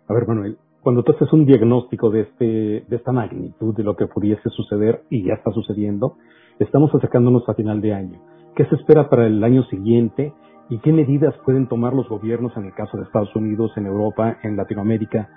[0.07, 2.45] A ver, Manuel, cuando tú haces un diagnóstico de, este,
[2.87, 6.15] de esta magnitud, de lo que pudiese suceder y ya está sucediendo,
[6.59, 8.19] estamos acercándonos a final de año.
[8.55, 10.33] ¿Qué se espera para el año siguiente
[10.69, 14.37] y qué medidas pueden tomar los gobiernos en el caso de Estados Unidos, en Europa,
[14.43, 15.29] en Latinoamérica?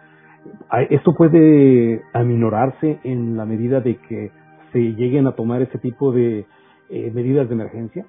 [0.91, 4.31] ¿Esto puede aminorarse en la medida de que
[4.73, 6.47] se lleguen a tomar ese tipo de
[6.91, 8.07] eh, medidas de emergencia?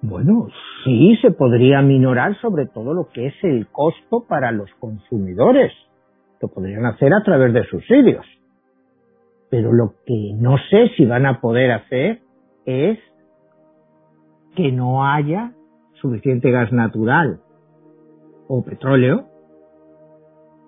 [0.00, 0.46] Bueno,
[0.84, 5.72] sí se podría minorar sobre todo lo que es el costo para los consumidores.
[6.40, 8.24] Lo podrían hacer a través de subsidios.
[9.50, 12.20] Pero lo que no sé si van a poder hacer
[12.64, 12.98] es
[14.54, 15.52] que no haya
[15.94, 17.40] suficiente gas natural
[18.46, 19.24] o petróleo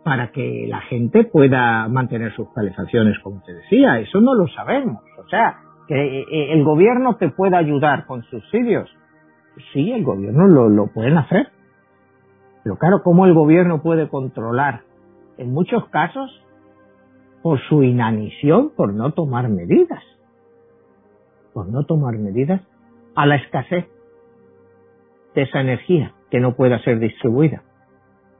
[0.03, 4.01] para que la gente pueda mantener sus calefacciones, como te decía.
[4.01, 5.05] Eso no lo sabemos.
[5.25, 8.91] O sea, que eh, el gobierno te pueda ayudar con subsidios
[9.73, 11.49] sí, el gobierno lo, lo pueden hacer.
[12.63, 14.83] Pero claro, ¿cómo el gobierno puede controlar?
[15.39, 16.31] En muchos casos,
[17.43, 20.03] por su inanición, por no tomar medidas.
[21.55, 22.61] Por no tomar medidas
[23.15, 23.87] a la escasez
[25.35, 27.63] de esa energía que no pueda ser distribuida.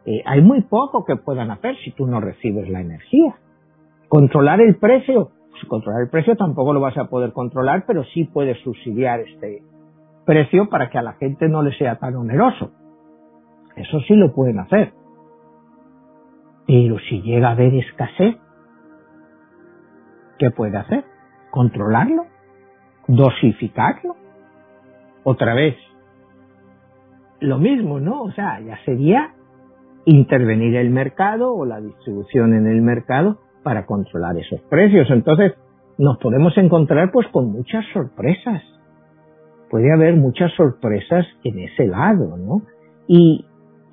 [0.07, 3.37] Eh, hay muy poco que puedan hacer si tú no recibes la energía.
[4.09, 8.25] Controlar el precio, pues controlar el precio tampoco lo vas a poder controlar, pero sí
[8.25, 9.63] puedes subsidiar este,
[10.31, 12.71] precio para que a la gente no le sea tan oneroso.
[13.75, 14.93] Eso sí lo pueden hacer.
[16.69, 18.37] Pero si llega a haber escasez,
[20.39, 21.05] ¿qué puede hacer?
[21.51, 22.27] ¿Controlarlo?
[23.09, 24.15] ¿Dosificarlo?
[25.25, 25.75] Otra vez.
[27.41, 28.23] Lo mismo, ¿no?
[28.23, 29.35] O sea, ya sería
[30.05, 35.11] intervenir el mercado o la distribución en el mercado para controlar esos precios.
[35.11, 35.55] Entonces,
[35.99, 38.63] nos podemos encontrar pues con muchas sorpresas
[39.71, 42.63] puede haber muchas sorpresas en ese lado, ¿no?
[43.07, 43.47] Y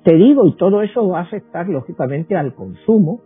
[0.04, 3.20] te digo, y todo eso va a afectar lógicamente al consumo,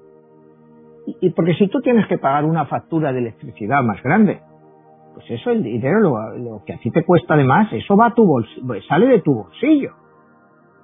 [1.20, 4.40] y, porque si tú tienes que pagar una factura de electricidad más grande,
[5.14, 6.00] pues eso, el dinero,
[6.36, 9.20] lo, que a ti te cuesta de más, eso va a tu bolsillo, sale de
[9.20, 9.92] tu bolsillo.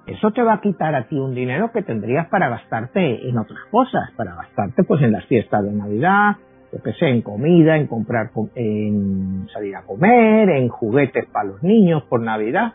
[0.05, 3.59] Eso te va a quitar a ti un dinero que tendrías para gastarte en otras
[3.71, 6.37] cosas, para gastarte pues en las fiestas de Navidad,
[6.71, 11.63] yo que sé, en comida, en comprar, en salir a comer, en juguetes para los
[11.63, 12.73] niños por Navidad.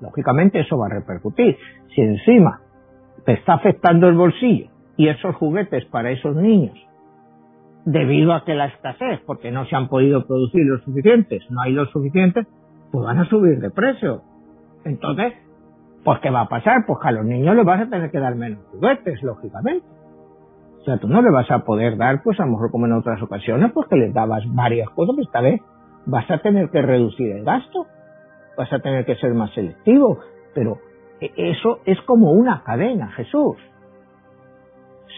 [0.00, 1.56] Lógicamente eso va a repercutir.
[1.94, 2.60] Si encima
[3.24, 6.78] te está afectando el bolsillo y esos juguetes para esos niños,
[7.84, 11.72] debido a que la escasez, porque no se han podido producir los suficientes, no hay
[11.72, 12.46] los suficientes,
[12.90, 14.22] pues van a subir de precio.
[14.84, 15.32] Entonces,
[16.04, 16.84] pues ¿qué va a pasar?
[16.86, 19.86] Pues que a los niños les vas a tener que dar menos juguetes, lógicamente.
[20.82, 22.92] O sea, tú no le vas a poder dar, pues a lo mejor como en
[22.92, 25.60] otras ocasiones, pues que les dabas varias cosas, pues esta vez
[26.06, 27.86] vas a tener que reducir el gasto,
[28.58, 30.18] vas a tener que ser más selectivo,
[30.56, 30.78] pero
[31.20, 33.58] e, eso es como una cadena, Jesús.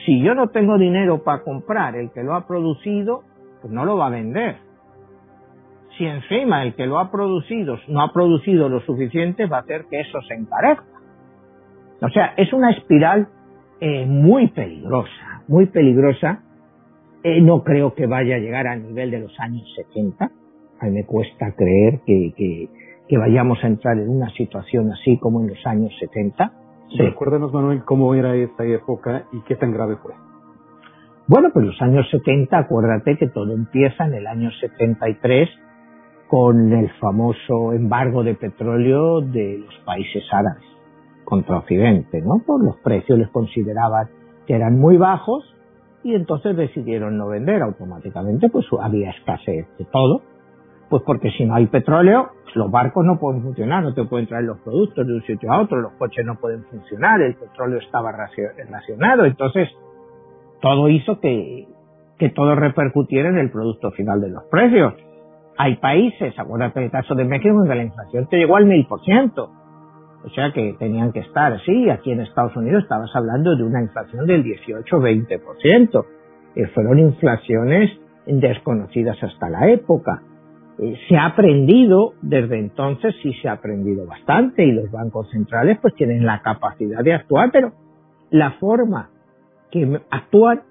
[0.04, 3.22] Si yo no tengo dinero para comprar el que lo ha producido,
[3.62, 4.58] pues no lo va a vender.
[5.96, 9.86] Si encima el que lo ha producido no ha producido lo suficiente, va a hacer
[9.88, 10.84] que eso se encarezca.
[12.02, 13.28] O sea, es una espiral
[13.84, 16.42] eh, muy peligrosa muy peligrosa.
[17.22, 20.30] Eh, no creo que vaya a llegar al nivel de los años 70.
[20.80, 22.68] A mí me cuesta creer que, que,
[23.08, 26.52] que vayamos a entrar en una situación así como en los años 70.
[26.90, 26.98] Sí.
[26.98, 30.12] Recuérdanos, Manuel, cómo era esta época y qué tan grave fue.
[31.26, 35.48] Bueno, pues los años 70, acuérdate que todo empieza en el año 73
[36.28, 40.73] con el famoso embargo de petróleo de los países árabes
[41.24, 42.42] contra Occidente, ¿no?
[42.46, 44.08] Por los precios les consideraban
[44.46, 45.54] que eran muy bajos
[46.02, 50.20] y entonces decidieron no vender automáticamente, pues había escasez de todo,
[50.90, 54.44] pues porque si no hay petróleo, los barcos no pueden funcionar, no te pueden traer
[54.44, 58.12] los productos de un sitio a otro, los coches no pueden funcionar, el petróleo estaba
[58.12, 59.68] racionado, entonces
[60.60, 61.66] todo hizo que,
[62.18, 64.94] que todo repercutiera en el producto final de los precios.
[65.56, 69.00] Hay países, acuérdate del caso de México, que la inflación te llegó al mil por
[69.02, 69.50] ciento
[70.24, 73.82] o sea que tenían que estar, sí, aquí en Estados Unidos estabas hablando de una
[73.82, 76.06] inflación del 18-20%.
[76.56, 77.90] Eh, fueron inflaciones
[78.26, 80.22] desconocidas hasta la época.
[80.78, 85.78] Eh, se ha aprendido, desde entonces sí se ha aprendido bastante y los bancos centrales
[85.80, 87.72] pues tienen la capacidad de actuar, pero
[88.30, 89.10] la forma
[89.70, 90.62] que actúan,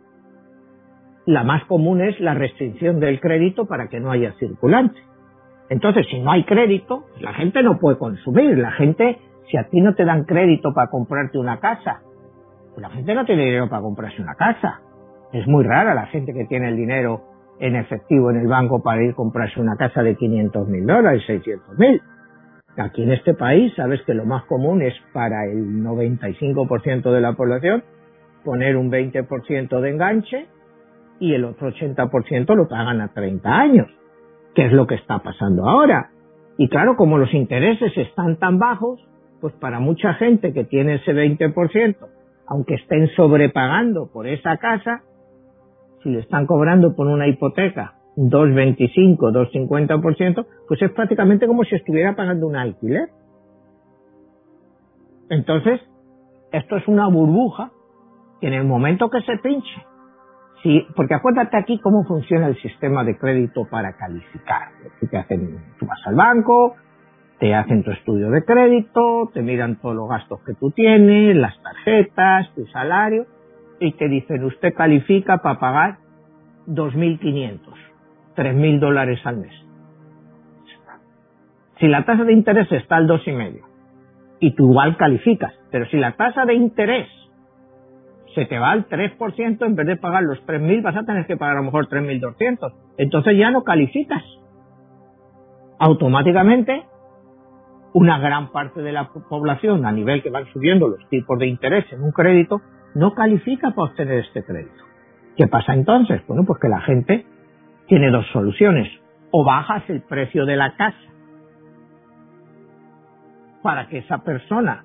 [1.25, 4.99] la más común es la restricción del crédito para que no haya circulante.
[5.69, 8.57] Entonces, si no hay crédito, la gente no puede consumir.
[8.57, 9.17] La gente,
[9.49, 12.01] si a ti no te dan crédito para comprarte una casa,
[12.73, 14.81] pues la gente no tiene dinero para comprarse una casa.
[15.31, 17.21] Es muy rara la gente que tiene el dinero
[17.59, 21.23] en efectivo en el banco para ir a comprarse una casa de 500 mil dólares,
[21.27, 22.01] 600 mil.
[22.77, 27.33] Aquí en este país sabes que lo más común es para el 95% de la
[27.33, 27.83] población
[28.43, 30.47] poner un 20% de enganche
[31.19, 33.87] y el otro 80% lo pagan a 30 años,
[34.55, 36.09] que es lo que está pasando ahora.
[36.57, 38.99] Y claro, como los intereses están tan bajos,
[39.43, 41.97] pues para mucha gente que tiene ese 20%,
[42.47, 45.01] aunque estén sobrepagando por esa casa,
[46.01, 52.15] si le están cobrando por una hipoteca 2,25, 2,50%, pues es prácticamente como si estuviera
[52.15, 53.09] pagando un alquiler.
[55.29, 55.81] Entonces,
[56.53, 57.71] esto es una burbuja
[58.39, 59.85] que en el momento que se pinche,
[60.63, 64.69] sí, porque acuérdate aquí cómo funciona el sistema de crédito para calificar.
[65.11, 66.77] Hacen, tú vas al banco,
[67.43, 71.61] te hacen tu estudio de crédito, te miran todos los gastos que tú tienes, las
[71.61, 73.25] tarjetas, tu salario,
[73.81, 75.97] y te dicen, usted califica para pagar
[76.67, 77.59] 2.500,
[78.37, 79.51] 3.000 dólares al mes.
[81.81, 83.59] Si la tasa de interés está al 2,5
[84.39, 87.09] y tú igual calificas, pero si la tasa de interés
[88.35, 91.35] se te va al 3%, en vez de pagar los 3.000 vas a tener que
[91.35, 92.73] pagar a lo mejor 3.200.
[92.97, 94.23] Entonces ya no calificas.
[95.77, 96.85] Automáticamente,
[97.93, 101.85] una gran parte de la población, a nivel que van subiendo los tipos de interés
[101.91, 102.61] en un crédito,
[102.95, 104.83] no califica para obtener este crédito.
[105.37, 106.21] ¿Qué pasa entonces?
[106.27, 107.25] Bueno, pues que la gente
[107.87, 108.87] tiene dos soluciones.
[109.31, 110.97] O bajas el precio de la casa
[113.63, 114.83] para que esa persona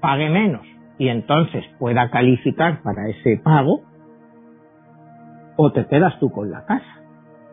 [0.00, 0.62] pague menos
[0.98, 3.82] y entonces pueda calificar para ese pago,
[5.56, 7.02] o te quedas tú con la casa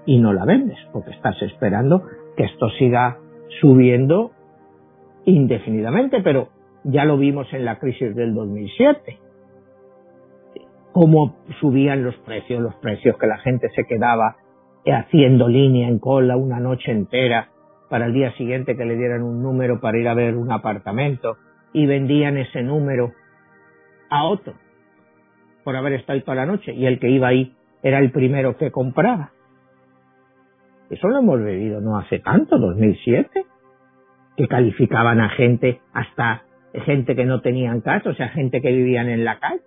[0.06, 2.04] y no la vendes porque estás esperando
[2.36, 3.18] que esto siga
[3.60, 4.32] subiendo
[5.26, 6.50] indefinidamente, pero
[6.84, 9.20] ya lo vimos en la crisis del 2007
[10.92, 14.38] cómo subían los precios, los precios que la gente se quedaba
[14.86, 17.50] haciendo línea en cola una noche entera
[17.90, 21.38] para el día siguiente que le dieran un número para ir a ver un apartamento
[21.74, 23.12] y vendían ese número
[24.10, 24.54] a otro
[25.64, 28.58] por haber estado ahí toda la noche y el que iba ahí era el primero
[28.58, 29.32] que compraba.
[30.90, 33.46] Eso lo hemos vivido no hace tanto, 2007,
[34.38, 36.44] que calificaban a gente, hasta
[36.86, 39.62] gente que no tenían casa, o sea, gente que vivían en la calle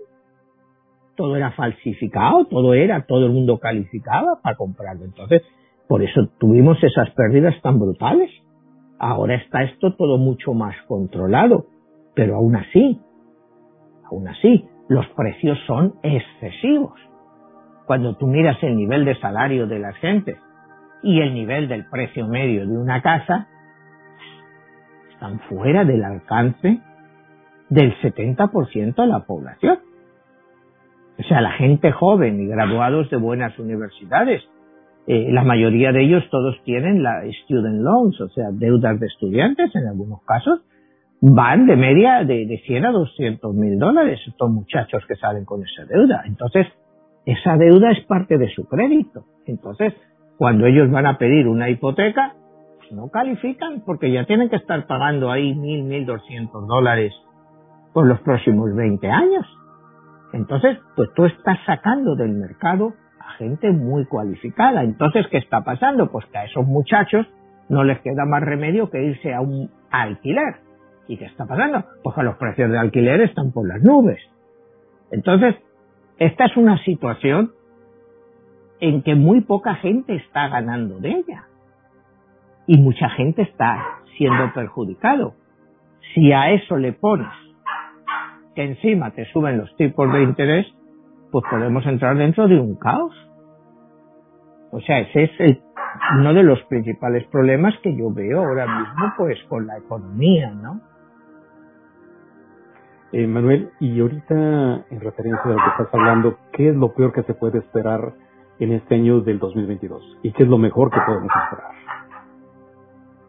[1.16, 5.04] todo era falsificado, todo era, todo el mundo calificaba para comprarlo.
[5.04, 5.42] Entonces,
[5.88, 8.30] por eso tuvimos esas pérdidas tan brutales.
[8.98, 11.66] Ahora está esto todo mucho más controlado,
[12.14, 13.00] pero aún así,
[14.04, 16.98] aún así, los precios son excesivos.
[17.86, 20.36] Cuando tú miras el nivel de salario de la gente
[21.02, 23.48] y el nivel del precio medio de una casa,
[25.14, 26.80] están fuera del alcance
[27.70, 29.78] del 70% de la población.
[31.18, 34.42] O sea, la gente joven y graduados de buenas universidades,
[35.06, 39.74] eh, la mayoría de ellos todos tienen la student loans, o sea, deudas de estudiantes
[39.74, 40.60] en algunos casos,
[41.20, 45.62] van de media de, de 100 a 200 mil dólares estos muchachos que salen con
[45.62, 46.22] esa deuda.
[46.26, 46.66] Entonces,
[47.24, 49.24] esa deuda es parte de su crédito.
[49.46, 49.94] Entonces,
[50.36, 52.34] cuando ellos van a pedir una hipoteca,
[52.92, 57.12] no califican porque ya tienen que estar pagando ahí mil, mil doscientos dólares
[57.92, 59.46] por los próximos 20 años.
[60.32, 64.82] Entonces, pues tú estás sacando del mercado a gente muy cualificada.
[64.82, 66.10] Entonces, ¿qué está pasando?
[66.10, 67.26] Pues que a esos muchachos
[67.68, 70.56] no les queda más remedio que irse a un alquiler.
[71.06, 71.84] ¿Y qué está pasando?
[72.02, 74.20] Pues que los precios de alquiler están por las nubes.
[75.10, 75.54] Entonces,
[76.18, 77.52] esta es una situación
[78.80, 81.44] en que muy poca gente está ganando de ella.
[82.66, 85.34] Y mucha gente está siendo perjudicado.
[86.14, 87.28] Si a eso le pones
[88.54, 90.66] que encima te suben los tipos de interés,
[91.30, 93.12] pues podemos entrar dentro de un caos.
[94.70, 95.58] O sea, ese es
[96.18, 100.80] uno de los principales problemas que yo veo ahora mismo, pues, con la economía, ¿no?
[103.12, 104.34] Eh, Manuel, y ahorita,
[104.90, 108.14] en referencia a lo que estás hablando, ¿qué es lo peor que se puede esperar
[108.58, 110.18] en este año del 2022?
[110.22, 111.83] ¿Y qué es lo mejor que podemos esperar?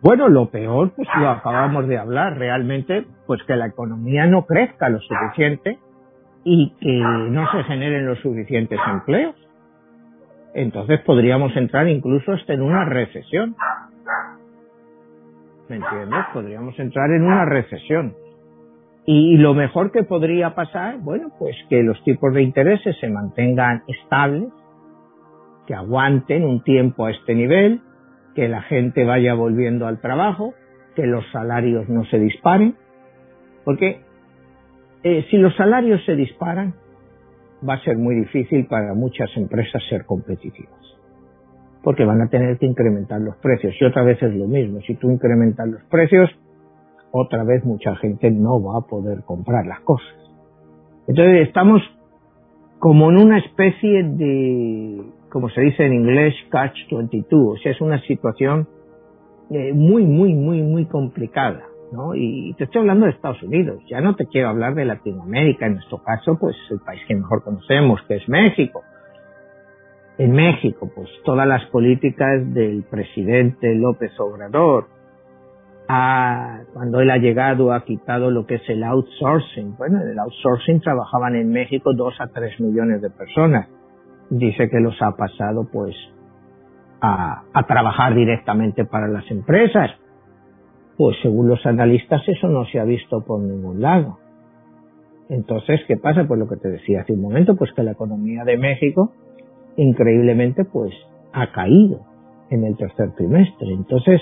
[0.05, 4.87] Bueno, lo peor, pues lo acabamos de hablar, realmente, pues que la economía no crezca
[4.87, 5.79] lo suficiente
[6.43, 9.33] y que no se generen los suficientes empleos.
[10.53, 13.55] entonces podríamos entrar incluso hasta en una recesión.
[15.69, 16.23] ¿Me entiendes?
[16.33, 18.13] Podríamos entrar en una recesión.
[19.07, 23.81] Y lo mejor que podría pasar, bueno, pues que los tipos de intereses se mantengan
[23.87, 24.49] estables,
[25.65, 27.81] que aguanten un tiempo a este nivel,
[28.35, 30.53] que la gente vaya volviendo al trabajo,
[30.95, 32.75] que los salarios no se disparen,
[33.63, 34.01] porque
[35.03, 36.75] eh, si los salarios se disparan,
[37.67, 40.73] va a ser muy difícil para muchas empresas ser competitivas.
[41.83, 43.75] Porque van a tener que incrementar los precios.
[43.79, 44.81] Y otra vez es lo mismo.
[44.81, 46.29] Si tú incrementas los precios,
[47.11, 50.15] otra vez mucha gente no va a poder comprar las cosas.
[51.07, 51.81] Entonces estamos
[52.79, 55.01] como en una especie de,
[55.35, 57.59] como se dice en inglés, catch 22.
[57.59, 58.69] O sea, es una situación
[59.51, 61.61] eh, muy, muy, muy, muy complicada.
[61.91, 62.15] ¿no?
[62.15, 65.73] Y te estoy hablando de Estados Unidos, ya no te quiero hablar de Latinoamérica, en
[65.73, 68.83] nuestro caso, pues el país que mejor conocemos, que es México.
[70.17, 74.85] En México, pues todas las políticas del presidente López Obrador,
[75.85, 79.75] cuando él ha llegado ha quitado lo que es el outsourcing.
[79.75, 83.67] Bueno, en el outsourcing trabajaban en México dos a tres millones de personas.
[84.29, 85.95] Dice que los ha pasado pues
[87.01, 89.91] a, a trabajar directamente para las empresas
[90.97, 94.17] pues según los analistas eso no se ha visto por ningún lado.
[95.29, 96.25] Entonces, ¿qué pasa?
[96.27, 99.11] Pues lo que te decía hace un momento, pues que la economía de México
[99.75, 100.93] increíblemente pues
[101.33, 102.01] ha caído
[102.49, 103.73] en el tercer trimestre.
[103.73, 104.21] Entonces,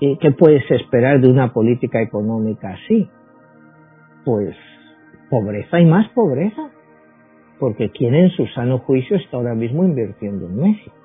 [0.00, 3.08] ¿qué puedes esperar de una política económica así?
[4.24, 4.56] Pues
[5.28, 6.70] pobreza y más pobreza.
[7.58, 10.96] Porque ¿quién en su sano juicio está ahora mismo invirtiendo en México?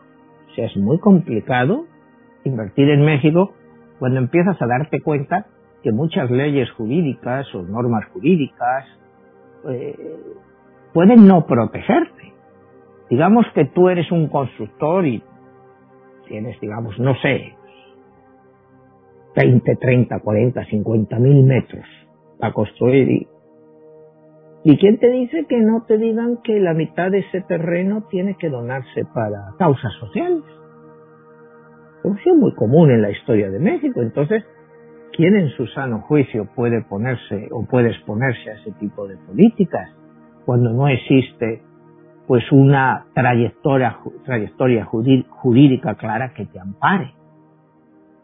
[0.51, 1.85] O sea, es muy complicado
[2.43, 3.53] invertir en México
[3.99, 5.45] cuando empiezas a darte cuenta
[5.83, 8.85] que muchas leyes jurídicas o normas jurídicas
[9.69, 9.95] eh,
[10.93, 12.33] pueden no protegerte.
[13.09, 15.23] Digamos que tú eres un constructor y
[16.27, 17.55] tienes, digamos, no sé,
[19.35, 21.85] 20, 30, 40, 50 mil metros
[22.39, 23.27] para construir y,
[24.63, 28.35] ¿Y quién te dice que no te digan que la mitad de ese terreno tiene
[28.35, 30.43] que donarse para causas sociales?
[32.03, 34.01] es muy común en la historia de México.
[34.01, 34.43] Entonces,
[35.13, 39.89] ¿quién en su sano juicio puede ponerse o puede exponerse a ese tipo de políticas
[40.45, 41.61] cuando no existe
[42.27, 47.13] pues una trayectoria, trayectoria jurídica clara que te ampare?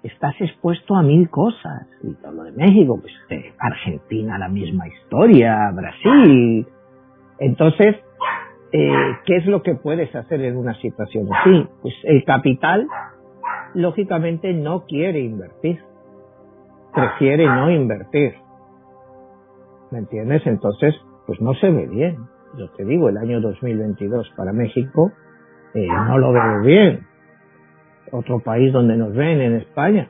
[0.06, 1.88] Estás expuesto a mil cosas.
[2.04, 3.14] Y todo lo de México, pues
[3.58, 6.68] Argentina la misma historia, Brasil.
[7.40, 7.96] Entonces,
[8.72, 8.94] eh,
[9.26, 11.68] ¿qué es lo que puedes hacer en una situación así?
[11.82, 12.88] Pues el capital
[13.74, 15.82] lógicamente no quiere invertir,
[16.94, 18.36] prefiere no invertir.
[19.90, 20.46] ¿Me entiendes?
[20.46, 20.94] Entonces,
[21.26, 22.18] pues no se ve bien.
[22.60, 25.12] Yo te digo, el año 2022 para México
[25.74, 27.08] eh, no lo veo bien.
[28.16, 30.10] Otro país donde nos ven, en España,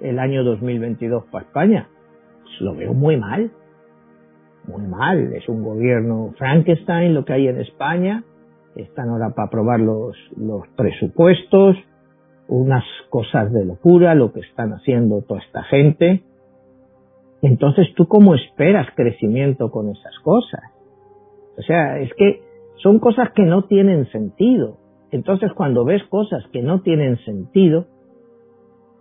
[0.00, 1.88] el año 2022 para España,
[2.60, 3.50] lo veo muy mal.
[4.66, 5.32] Muy mal.
[5.32, 8.24] Es un gobierno Frankenstein lo que hay en España.
[8.74, 11.76] Están ahora para aprobar los, los presupuestos
[12.48, 16.22] unas cosas de locura lo que están haciendo toda esta gente.
[17.42, 20.62] Entonces, ¿tú cómo esperas crecimiento con esas cosas?
[21.58, 22.42] O sea, es que
[22.82, 24.78] son cosas que no tienen sentido.
[25.10, 27.86] Entonces, cuando ves cosas que no tienen sentido,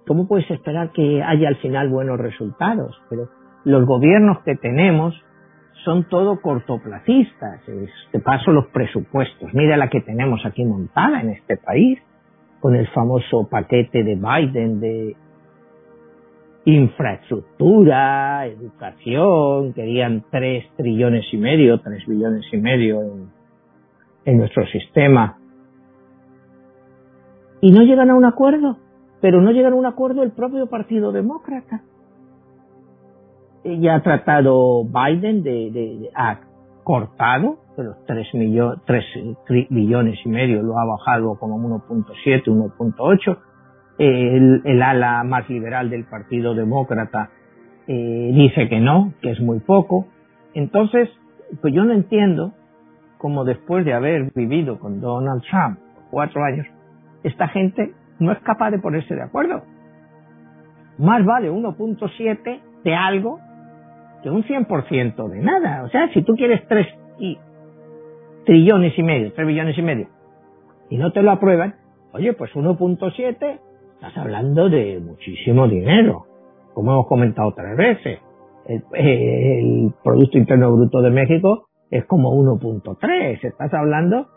[0.08, 2.96] ¿cómo puedes esperar que haya al final buenos resultados?
[3.10, 3.30] Pero
[3.64, 5.16] los gobiernos que tenemos
[5.84, 7.62] son todo cortoplacistas.
[8.12, 9.54] Te paso los presupuestos.
[9.54, 12.00] Mira la que tenemos aquí montada en este país
[12.60, 15.16] con el famoso paquete de Biden de
[16.66, 23.30] infraestructura, educación, querían tres trillones y medio, tres billones y medio en,
[24.26, 25.38] en nuestro sistema.
[27.66, 28.78] Y no llegan a un acuerdo,
[29.22, 31.82] pero no llegan a un acuerdo el propio Partido Demócrata.
[33.64, 36.42] Ya ha tratado Biden de, de, ha
[36.84, 43.38] cortado los 3, millones, 3 billones y medio lo ha bajado como 1.7, 1.8.
[43.98, 47.32] El, el, ala más liberal del Partido Demócrata
[47.88, 50.06] eh, dice que no, que es muy poco.
[50.54, 51.10] Entonces,
[51.64, 52.54] pues yo no entiendo
[53.18, 55.80] cómo después de haber vivido con Donald Trump
[56.12, 56.68] cuatro años,
[57.26, 59.64] esta gente no es capaz de ponerse de acuerdo.
[61.00, 63.40] Más vale 1.7 de algo
[64.22, 65.84] que un 100% de nada.
[65.84, 66.88] O sea, si tú quieres 3
[67.20, 67.38] y
[68.46, 70.08] trillones y medio, 3 billones y medio,
[70.90, 71.76] y no te lo aprueban,
[72.14, 73.60] oye, pues 1.7,
[73.96, 76.28] estás hablando de muchísimo dinero,
[76.76, 78.20] como hemos comentado otras veces.
[78.68, 84.28] El, Producto Interno Bruto de México es como 1.3, estás hablando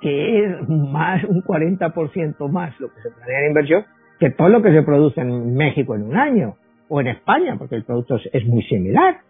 [0.00, 3.84] que es más un 40% más lo que se planea en inversión
[4.20, 6.56] que todo lo que se produce en México en un año
[6.88, 9.20] o en España, porque el producto es, muy similar.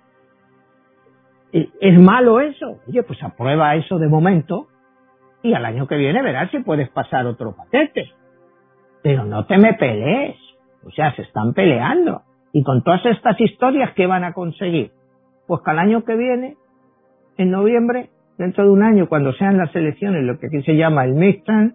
[1.52, 2.80] ¿Es malo eso?
[2.88, 4.66] Oye, pues aprueba eso de momento
[5.42, 8.10] y al año que viene verás si puedes pasar otro paquete.
[9.02, 10.36] Pero no te me pelees.
[10.84, 12.22] O sea, se están peleando.
[12.52, 14.90] Y con todas estas historias, ¿qué van a conseguir?
[15.46, 16.56] Pues que al año que viene,
[17.36, 18.10] en noviembre,
[18.40, 21.74] dentro de un año, cuando sean las elecciones, lo que aquí se llama el midterm,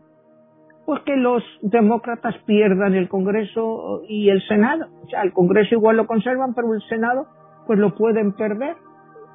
[0.87, 4.87] pues que los demócratas pierdan el Congreso y el Senado.
[5.03, 7.27] O sea, el Congreso igual lo conservan, pero el Senado
[7.67, 8.75] pues lo pueden perder.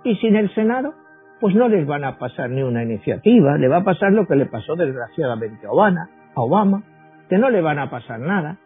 [0.03, 0.93] Y sin el Senado,
[1.41, 3.57] pues no les van a pasar ni una iniciativa.
[3.59, 6.83] Le va a pasar lo que le pasó desgraciadamente a Obama, a Obama,
[7.29, 8.59] que no le van a pasar nada.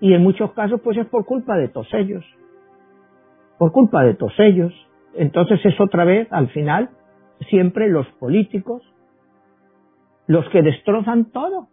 [0.00, 2.24] Y en muchos casos, pues es por culpa de todos ellos.
[3.58, 4.72] Por culpa de todos ellos.
[5.14, 6.90] Entonces es otra vez, al final,
[7.44, 8.82] siempre los políticos
[10.26, 11.68] los que destrozan todo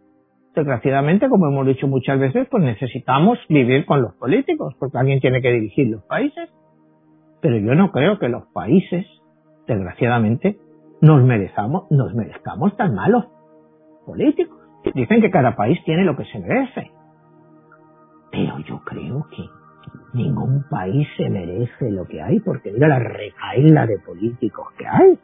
[0.56, 5.42] desgraciadamente, como hemos dicho muchas veces, pues necesitamos vivir con los políticos, porque alguien tiene
[5.42, 6.50] que dirigir los países.
[7.42, 9.06] Pero yo no creo que los países,
[9.68, 10.58] desgraciadamente,
[11.02, 13.26] nos merezcamos, nos merezcamos tan malos
[14.06, 14.58] políticos.
[14.94, 16.92] Dicen que cada país tiene lo que se merece.
[18.32, 19.44] Pero yo creo que
[20.14, 25.18] ningún país se merece lo que hay, porque mira la recaída de políticos que hay.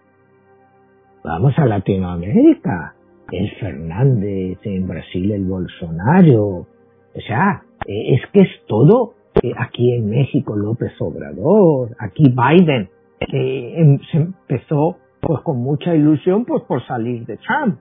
[1.24, 2.94] Vamos a Latinoamérica
[3.32, 6.46] el Fernández, en Brasil el Bolsonaro.
[6.46, 9.14] O sea, eh, es que es todo.
[9.42, 12.90] Eh, aquí en México López Obrador, aquí Biden,
[13.20, 17.80] que em, se empezó pues con mucha ilusión pues por salir de Trump.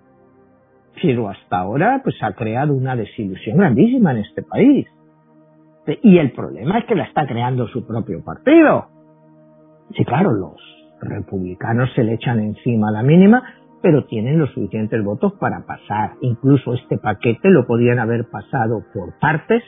[1.01, 4.87] Pero hasta ahora pues ha creado una desilusión grandísima en este país.
[6.03, 8.87] Y el problema es que la está creando su propio partido.
[9.97, 13.43] Sí, claro, los republicanos se le echan encima a la mínima
[13.87, 16.15] pero tienen los suficientes votos para pasar.
[16.21, 19.63] Incluso este paquete lo podían haber pasado por partes.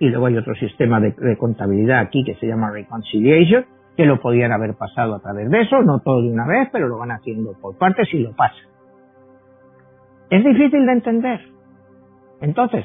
[0.00, 4.50] Y luego hay otro sistema de, contabilidad aquí que se llama reconciliation, que lo podían
[4.50, 7.52] haber pasado a través de eso, no todo de una vez, pero lo van haciendo
[7.60, 8.66] por partes y lo pasan.
[10.30, 11.40] Es difícil de entender.
[12.40, 12.84] Entonces,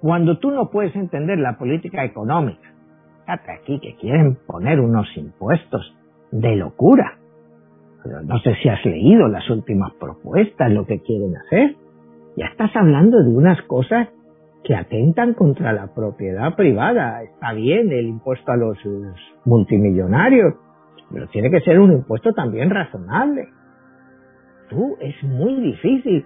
[0.00, 2.74] cuando tú no puedes entender la política económica,
[3.20, 5.94] fíjate aquí que quieren poner unos impuestos
[6.30, 7.20] de locura,
[8.04, 11.76] no sé si has leído las últimas propuestas, lo que quieren hacer.
[12.36, 14.08] Ya estás hablando de unas cosas
[14.64, 17.22] que atentan contra la propiedad privada.
[17.22, 18.78] Está bien el impuesto a los
[19.44, 20.54] multimillonarios,
[21.12, 23.48] pero tiene que ser un impuesto también razonable.
[24.70, 26.24] Tú, es muy difícil.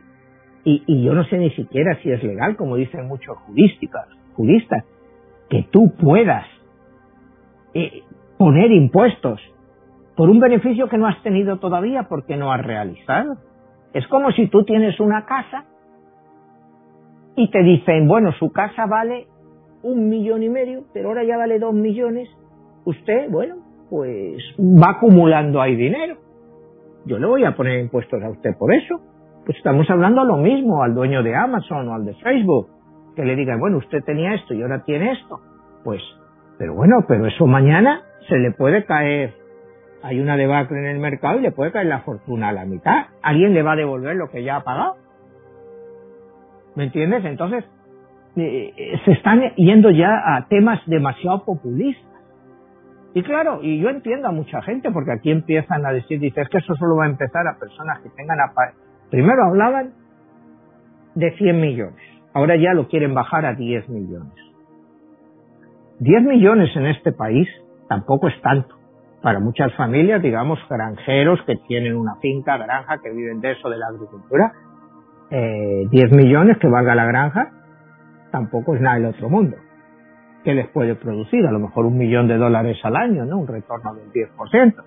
[0.67, 4.85] Y, yo no sé ni siquiera si es legal, como dicen muchos juristas, juristas
[5.51, 6.47] que tú puedas
[7.75, 8.03] eh,
[8.39, 9.41] poner impuestos
[10.17, 13.37] por un beneficio que no has tenido todavía porque no has realizado.
[13.93, 15.65] Es como si tú tienes una casa
[17.37, 19.27] y te dicen, bueno, su casa vale
[19.83, 22.29] un millón y medio, pero ahora ya vale dos millones.
[22.85, 23.57] Usted, bueno,
[23.91, 26.17] pues va acumulando ahí dinero.
[27.07, 29.01] Yo le voy a poner impuestos a usted por eso.
[29.45, 32.69] Pues estamos hablando lo mismo al dueño de Amazon o al de Facebook,
[33.15, 35.39] que le diga, bueno, usted tenía esto y ahora tiene esto.
[35.85, 36.01] Pues,
[36.59, 39.35] pero bueno, pero eso mañana se le puede caer
[40.05, 43.07] hay una debacle en el mercado y le puede caer la fortuna a la mitad.
[43.23, 44.97] Alguien le va a devolver lo que ya ha pagado.
[46.75, 47.25] ¿Me entiendes?
[47.25, 47.65] Entonces,
[48.37, 52.05] eh, eh, se están yendo ya a temas demasiado populistas.
[53.15, 56.51] Y claro, y yo entiendo a mucha gente, porque aquí empiezan a decir, dice, es
[56.51, 58.37] que eso solo va a empezar a personas que tengan...
[59.11, 59.95] Primero hablaban
[61.15, 62.03] de 100 millones,
[62.35, 64.35] ahora ya lo quieren bajar a 10 millones.
[66.01, 67.49] 10 millones en este país
[67.89, 68.84] tampoco es tanto
[69.25, 73.79] para muchas familias, digamos, granjeros que tienen una finca, granja, que viven de eso, de
[73.79, 74.53] la agricultura,
[75.31, 77.51] eh, 10 millones que valga la granja,
[78.31, 79.57] tampoco es nada del otro mundo.
[80.45, 81.47] ¿Qué les puede producir?
[81.47, 83.39] A lo mejor un millón de dólares al año, ¿no?
[83.39, 84.85] Un retorno del 10%.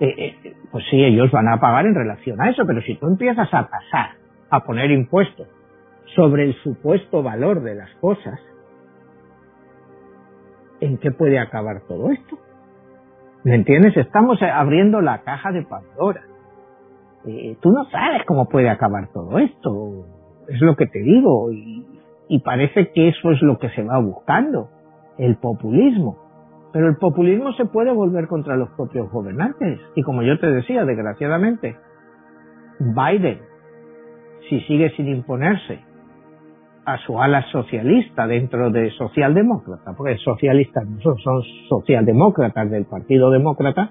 [0.00, 3.06] Eh, eh, pues sí, ellos van a pagar en relación a eso, pero si tú
[3.06, 4.18] empiezas a pasar,
[4.50, 5.48] a poner impuestos
[6.14, 8.38] sobre el supuesto valor de las cosas,
[10.82, 12.38] ¿en qué puede acabar todo esto?
[13.44, 13.94] ¿Me entiendes?
[13.96, 16.22] Estamos abriendo la caja de Pandora.
[17.26, 20.06] Eh, tú no sabes cómo puede acabar todo esto.
[20.48, 21.52] Es lo que te digo.
[21.52, 21.86] Y,
[22.28, 24.70] y parece que eso es lo que se va buscando.
[25.18, 26.16] El populismo.
[26.72, 29.78] Pero el populismo se puede volver contra los propios gobernantes.
[29.94, 31.76] Y como yo te decía, desgraciadamente,
[32.80, 33.40] Biden,
[34.48, 35.80] si sigue sin imponerse
[36.86, 43.90] a su ala socialista dentro de socialdemócrata, porque socialistas no son, socialdemócratas del Partido Demócrata,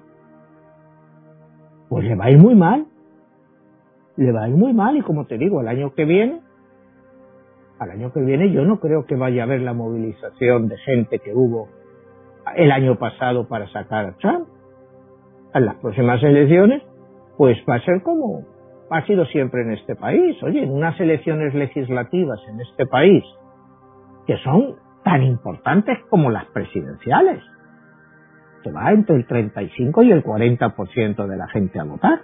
[1.88, 2.86] pues le va a ir muy mal.
[4.16, 6.40] le va a ir muy mal y como te digo, el año que viene,
[7.80, 11.18] al año que viene yo no creo que vaya a haber la movilización de gente
[11.18, 11.68] que hubo
[12.56, 14.48] el año pasado para sacar a Trump.
[15.52, 16.82] En las próximas elecciones,
[17.36, 18.44] pues va a ser como
[18.94, 20.40] ha sido siempre en este país.
[20.44, 23.24] Oye, en unas elecciones legislativas en este país,
[24.24, 27.42] que son tan importantes como las presidenciales,
[28.62, 32.20] se va entre el 35 y el 40% de la gente a votar.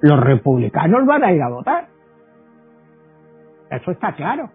[0.00, 1.88] Los republicanos van a ir a votar.
[3.70, 4.50] Eso está claro.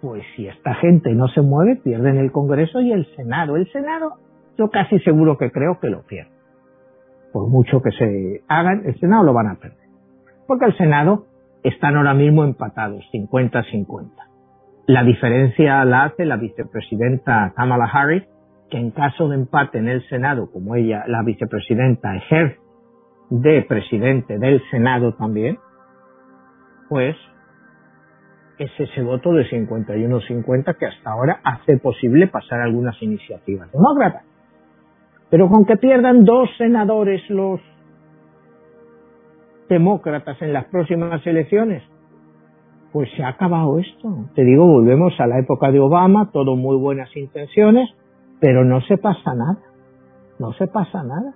[0.00, 3.56] Pues si esta gente no se mueve, pierden el Congreso y el Senado.
[3.56, 4.18] El Senado,
[4.56, 6.33] yo casi seguro que creo que lo pierden.
[7.34, 9.88] Por mucho que se hagan, el Senado lo van a perder.
[10.46, 11.26] Porque el Senado
[11.64, 14.12] están ahora mismo empatados, 50-50.
[14.86, 18.22] La diferencia la hace la vicepresidenta Kamala Harris,
[18.70, 22.60] que en caso de empate en el Senado, como ella, la vicepresidenta, ejerce
[23.30, 25.58] de presidente del Senado también,
[26.88, 27.16] pues
[28.58, 34.22] es ese voto de 51-50 que hasta ahora hace posible pasar algunas iniciativas demócratas.
[35.30, 37.60] Pero con que pierdan dos senadores los
[39.68, 41.82] demócratas en las próximas elecciones,
[42.92, 44.28] pues se ha acabado esto.
[44.34, 47.90] Te digo, volvemos a la época de Obama, todo muy buenas intenciones,
[48.40, 49.58] pero no se pasa nada.
[50.38, 51.34] No se pasa nada.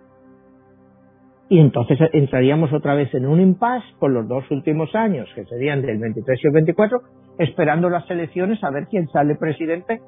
[1.48, 5.80] Y entonces entraríamos otra vez en un impasse por los dos últimos años, que serían
[5.80, 7.00] del 23 y el 24,
[7.38, 10.00] esperando las elecciones a ver quién sale presidente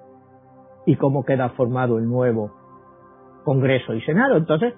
[0.87, 2.60] y cómo queda formado el nuevo
[3.45, 4.37] Congreso y Senado.
[4.37, 4.75] Entonces,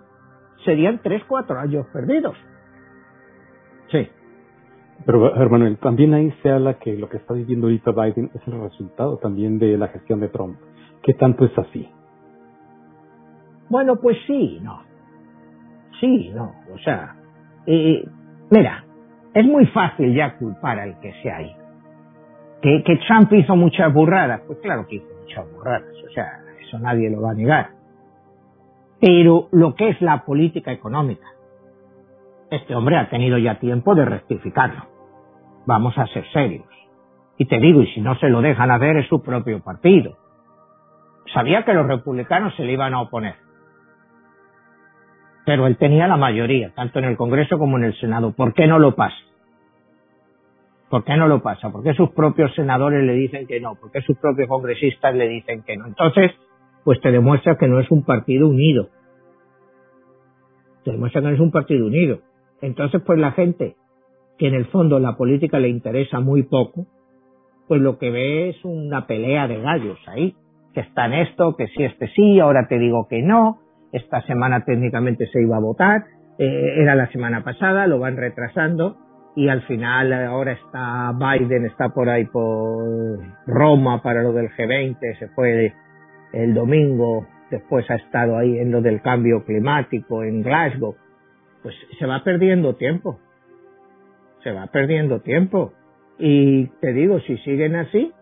[0.64, 2.36] serían tres, cuatro años perdidos.
[3.90, 4.08] Sí.
[5.04, 8.60] Pero, hermano, también ahí se habla que lo que está viviendo ahorita Biden es el
[8.60, 10.58] resultado también de la gestión de Trump.
[11.02, 11.88] ¿Qué tanto es así?
[13.68, 14.82] Bueno, pues sí, no.
[16.00, 16.52] Sí, no.
[16.72, 17.16] O sea,
[17.66, 18.04] eh,
[18.50, 18.84] mira,
[19.34, 21.56] es muy fácil ya culpar al que sea ahí.
[22.60, 26.78] Que, que Trump hizo muchas burradas, pues claro que hizo muchas burradas, o sea, eso
[26.78, 27.70] nadie lo va a negar.
[29.02, 31.26] Pero lo que es la política económica,
[32.52, 34.84] este hombre ha tenido ya tiempo de rectificarlo.
[35.66, 36.66] Vamos a ser serios.
[37.36, 40.16] Y te digo, y si no se lo dejan hacer es su propio partido.
[41.34, 43.34] Sabía que los republicanos se le iban a oponer.
[45.44, 48.32] Pero él tenía la mayoría, tanto en el Congreso como en el Senado.
[48.36, 49.16] ¿Por qué no lo pasa?
[50.88, 51.72] ¿Por qué no lo pasa?
[51.72, 53.74] ¿Por qué sus propios senadores le dicen que no?
[53.74, 55.86] ¿Por qué sus propios congresistas le dicen que no?
[55.86, 56.30] Entonces,
[56.84, 58.88] pues te demuestra que no es un partido unido.
[60.84, 62.20] Te demuestra que no es un partido unido.
[62.60, 63.76] Entonces, pues la gente
[64.38, 66.86] que en el fondo la política le interesa muy poco,
[67.68, 70.34] pues lo que ve es una pelea de gallos ahí,
[70.74, 73.60] que está en esto, que sí, este sí, ahora te digo que no,
[73.92, 76.04] esta semana técnicamente se iba a votar,
[76.38, 78.96] eh, era la semana pasada, lo van retrasando
[79.36, 85.18] y al final ahora está Biden, está por ahí por Roma para lo del G20,
[85.18, 85.72] se fue
[86.32, 90.96] el domingo, después ha estado ahí en lo del cambio climático en Glasgow,
[91.62, 93.18] pues se va perdiendo tiempo,
[94.42, 95.72] se va perdiendo tiempo.
[96.18, 98.12] Y te digo, si siguen así,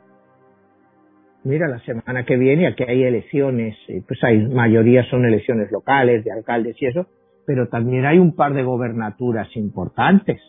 [1.44, 6.32] mira, la semana que viene aquí hay elecciones, pues hay mayoría son elecciones locales, de
[6.32, 7.06] alcaldes y eso,
[7.46, 10.40] pero también hay un par de gobernaturas importantes.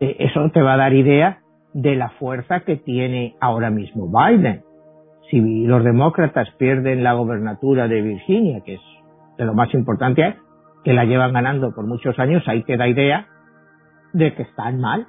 [0.00, 1.42] E, eso te va a dar idea
[1.72, 4.62] de la fuerza que tiene ahora mismo Biden.
[5.30, 8.80] Si los demócratas pierden la gobernatura de Virginia, que es
[9.38, 10.36] de lo más importante,
[10.84, 13.26] que la llevan ganando por muchos años, ahí te da idea
[14.12, 15.06] de que están mal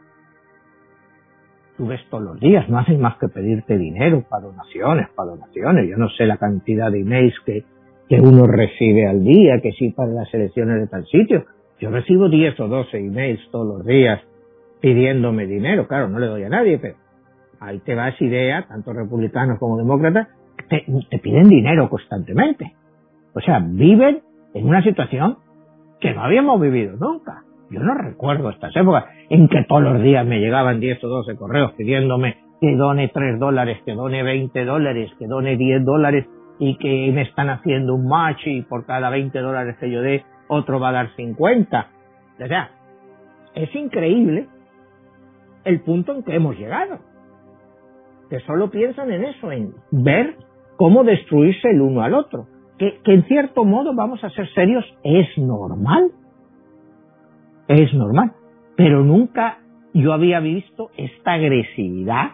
[1.77, 5.87] tú ves todos los días, no hacen más que pedirte dinero para donaciones, para donaciones.
[5.87, 7.63] Yo no sé la cantidad de emails que,
[8.09, 11.45] que uno recibe al día, que sí para las elecciones de tal sitio.
[11.79, 14.19] Yo recibo 10 o 12 emails todos los días
[14.81, 15.87] pidiéndome dinero.
[15.87, 16.95] Claro, no le doy a nadie, pero
[17.59, 20.27] ahí te vas idea, tanto republicanos como demócratas,
[20.69, 22.73] te, te piden dinero constantemente.
[23.33, 24.21] O sea, viven
[24.53, 25.37] en una situación
[25.99, 27.43] que no habíamos vivido nunca.
[27.69, 31.35] Yo no recuerdo estas épocas en que todos los días me llegaban 10 o 12
[31.35, 36.25] correos pidiéndome que done 3 dólares, que done 20 dólares, que done 10 dólares
[36.59, 40.23] y que me están haciendo un match y por cada 20 dólares que yo dé,
[40.47, 41.87] otro va a dar 50.
[42.39, 42.71] O sea,
[43.53, 44.47] es increíble
[45.65, 46.99] el punto en que hemos llegado.
[48.29, 50.35] Que solo piensan en eso, en ver
[50.77, 52.47] cómo destruirse el uno al otro.
[52.77, 56.11] Que, que en cierto modo, vamos a ser serios, es normal
[57.67, 58.31] es normal.
[58.75, 59.59] Pero nunca
[59.93, 62.31] yo había visto esta agresividad.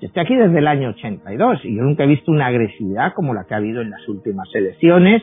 [0.00, 3.44] Estoy aquí desde el año 82 y yo nunca he visto una agresividad como la
[3.44, 5.22] que ha habido en las últimas elecciones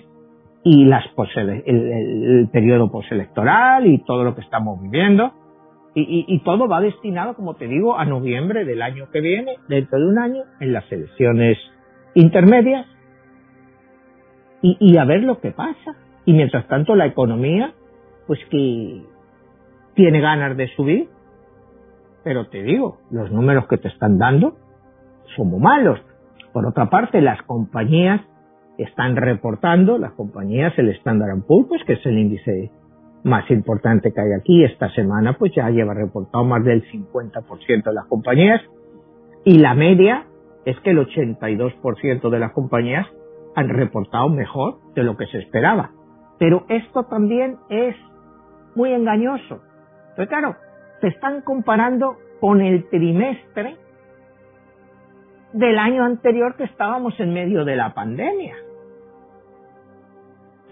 [0.64, 1.06] y las
[1.66, 5.32] el, periodo postelectoral y todo lo que estamos viviendo.
[5.98, 10.06] Y, todo va destinado, como te digo, a noviembre del año que viene, dentro de
[10.06, 11.58] un año, en las elecciones
[12.16, 12.86] intermedias,
[14.62, 15.96] y, y a ver lo que pasa.
[16.26, 17.74] Y mientras tanto la economía,
[18.28, 19.04] pues que
[19.94, 21.08] tiene ganas de subir,
[22.26, 24.56] pero te digo, los números que te están dando
[25.36, 26.00] son muy malos.
[26.52, 28.22] Por otra parte, las compañías
[28.78, 32.72] están reportando, las compañías, el Standard Poor's, pues que es el índice
[33.26, 37.94] más importante que hay aquí, esta semana pues ya lleva reportado más del 50% de
[37.94, 38.62] las compañías
[39.44, 40.26] y la media
[40.64, 43.08] es que el 82% de las compañías
[43.56, 45.90] han reportado mejor de lo que se esperaba.
[46.38, 47.96] Pero esto también es
[48.76, 49.62] muy engañoso.
[50.16, 50.56] Pero claro,
[51.02, 53.76] se están comparando con el trimestre
[55.54, 58.56] del año anterior que estábamos en medio de la pandemia.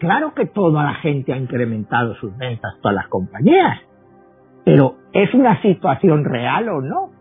[0.03, 3.79] Claro que toda la gente ha incrementado sus ventas, todas las compañías,
[4.65, 7.11] pero ¿es una situación real o no?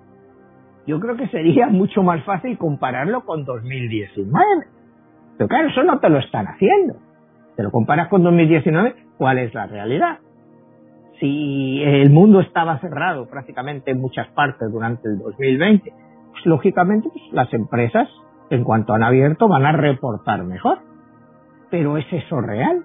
[0.84, 4.66] Yo creo que sería mucho más fácil compararlo con 2019.
[5.38, 6.96] Pero claro, eso no te lo están haciendo.
[7.54, 10.18] Te lo comparas con 2019, ¿cuál es la realidad?
[11.20, 15.88] Si el mundo estaba cerrado prácticamente en muchas partes durante el 2020,
[16.32, 18.08] pues lógicamente pues, las empresas,
[18.50, 20.78] en cuanto han abierto, van a reportar mejor.
[21.72, 22.82] Pero ¿es eso real?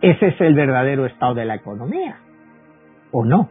[0.00, 2.16] ¿Ese es el verdadero estado de la economía?
[3.12, 3.50] ¿O no?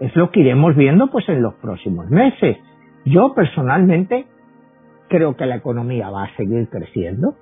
[0.00, 2.56] Es lo que iremos viendo pues en los próximos meses.
[3.04, 4.24] Yo personalmente
[5.08, 7.34] creo que la economía va a seguir creciendo,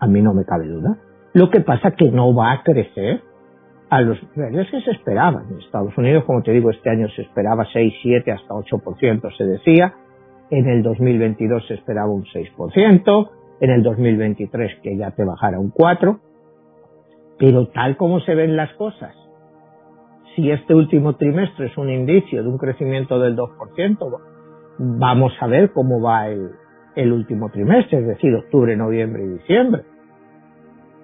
[0.00, 0.96] a mí no me cabe duda.
[1.34, 3.22] Lo que pasa que no va a crecer
[3.90, 5.46] a los niveles que se esperaban.
[5.52, 9.44] En Estados Unidos, como te digo, este año se esperaba 6, 7, hasta 8% se
[9.44, 9.94] decía.
[10.50, 13.30] En el 2022 se esperaba un 6%
[13.60, 16.20] en el 2023 que ya te bajara un 4,
[17.38, 19.14] pero tal como se ven las cosas,
[20.34, 24.20] si este último trimestre es un indicio de un crecimiento del 2%,
[24.78, 26.50] vamos a ver cómo va el,
[26.96, 29.82] el último trimestre, es decir, octubre, noviembre y diciembre,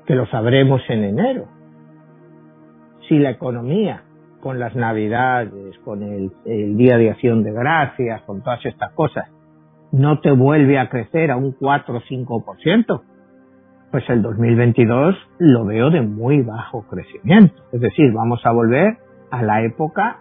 [0.07, 1.47] que lo sabremos en enero.
[3.09, 4.05] Si la economía,
[4.41, 9.29] con las navidades, con el, el Día de Acción de Gracias, con todas estas cosas,
[9.93, 13.03] no te vuelve a crecer a un 4 o 5%,
[13.91, 17.63] pues el 2022 lo veo de muy bajo crecimiento.
[17.73, 18.99] Es decir, vamos a volver
[19.31, 20.21] a la época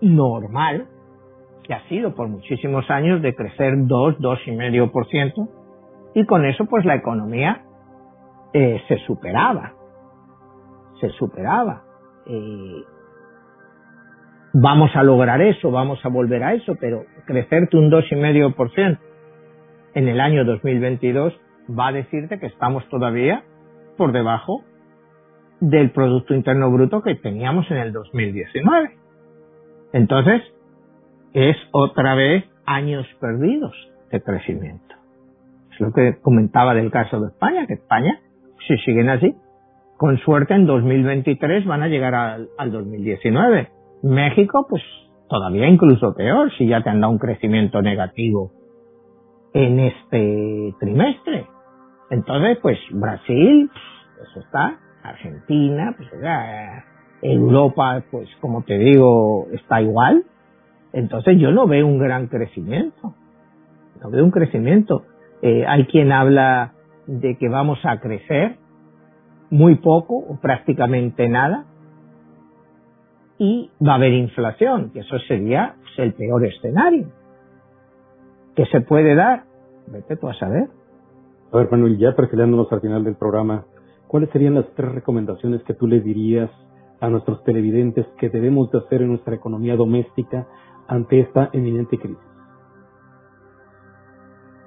[0.00, 0.86] normal
[1.64, 5.48] que ha sido por muchísimos años de crecer 2, 2,5%
[6.14, 7.62] y con eso pues la economía
[8.52, 9.72] eh, se superaba,
[11.00, 11.82] se superaba.
[12.26, 12.84] Eh,
[14.54, 18.98] vamos a lograr eso, vamos a volver a eso, pero crecerte un 2,5%
[19.94, 21.34] en el año 2022
[21.76, 23.42] va a decirte que estamos todavía
[23.96, 24.62] por debajo
[25.60, 28.90] del Producto Interno Bruto que teníamos en el 2019.
[29.92, 30.42] Entonces,
[31.32, 33.74] es otra vez años perdidos
[34.12, 34.94] de crecimiento.
[35.72, 38.20] Es lo que comentaba del caso de España, que España,
[38.68, 39.34] si siguen así,
[39.96, 43.73] con suerte en 2023 van a llegar al, al 2019
[44.04, 44.82] México, pues
[45.28, 48.52] todavía incluso peor, si ya te han dado un crecimiento negativo
[49.54, 51.46] en este trimestre.
[52.10, 56.84] Entonces, pues Brasil, pues, eso está, Argentina, pues ya,
[57.22, 60.24] Europa, pues como te digo, está igual.
[60.92, 63.14] Entonces yo no veo un gran crecimiento.
[64.02, 65.04] No veo un crecimiento.
[65.40, 66.74] Eh, hay quien habla
[67.06, 68.56] de que vamos a crecer
[69.50, 71.64] muy poco o prácticamente nada
[73.38, 77.08] y va a haber inflación, que eso sería pues, el peor escenario.
[78.54, 79.44] que se puede dar?
[79.88, 80.68] Vete tú a saber.
[81.52, 83.64] A ver, Manuel, ya perfilándonos al final del programa,
[84.06, 86.50] ¿cuáles serían las tres recomendaciones que tú le dirías
[87.00, 90.46] a nuestros televidentes que debemos de hacer en nuestra economía doméstica
[90.86, 92.18] ante esta eminente crisis?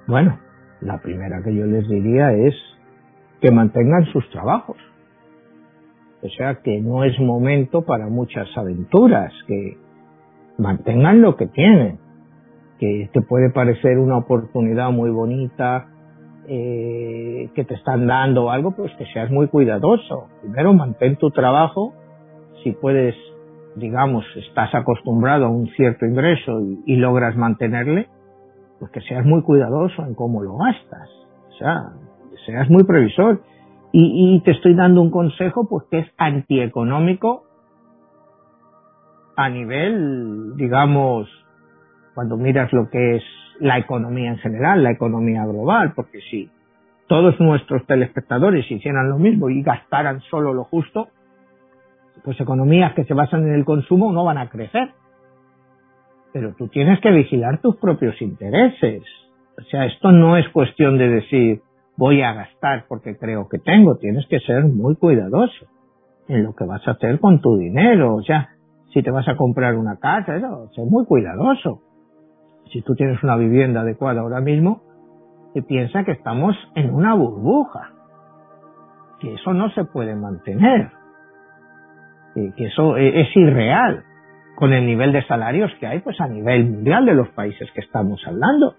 [0.06, 0.38] Bueno,
[0.80, 2.54] la primera que yo les diría es
[3.40, 4.76] que mantengan sus trabajos.
[6.22, 9.76] O sea que no es momento para muchas aventuras, que
[10.58, 11.98] mantengan lo que tienen,
[12.78, 15.86] que te puede parecer una oportunidad muy bonita
[16.48, 20.28] eh, que te están dando algo, pues que seas muy cuidadoso.
[20.42, 21.92] Primero mantén tu trabajo,
[22.64, 23.14] si puedes,
[23.76, 28.08] digamos, estás acostumbrado a un cierto ingreso y, y logras mantenerle,
[28.80, 31.08] pues que seas muy cuidadoso en cómo lo gastas.
[31.50, 31.92] O sea,
[32.46, 33.42] seas muy previsor
[33.92, 37.44] y, te estoy dando un consejo pues que es antieconómico
[39.36, 41.28] a nivel, digamos,
[42.14, 43.22] cuando miras lo que es
[43.60, 46.50] la economía en general, la economía global, porque si,
[47.08, 51.08] todos nuestros telespectadores hicieran lo mismo y gastaran solo lo justo,
[52.22, 54.90] pues economías que se basan en el consumo no van a crecer.
[56.32, 59.02] Pero tú tienes que vigilar tus propios intereses.
[59.58, 61.62] O sea, esto no es cuestión de decir
[61.98, 63.96] voy a gastar porque creo que tengo.
[63.96, 65.66] Tienes que ser muy cuidadoso
[66.28, 68.14] en lo que vas a hacer con tu dinero.
[68.14, 68.50] O sea,
[68.94, 71.82] si te vas a comprar una casa, eso, sé muy cuidadoso.
[72.72, 74.82] Si tú tienes una vivienda adecuada ahora mismo,
[75.54, 77.90] te piensa que estamos en una burbuja,
[79.20, 80.90] que eso no se puede mantener,
[82.34, 84.04] que eso e, es irreal
[84.54, 87.80] con el nivel de salarios que hay pues a nivel mundial de los países que
[87.80, 88.76] estamos hablando.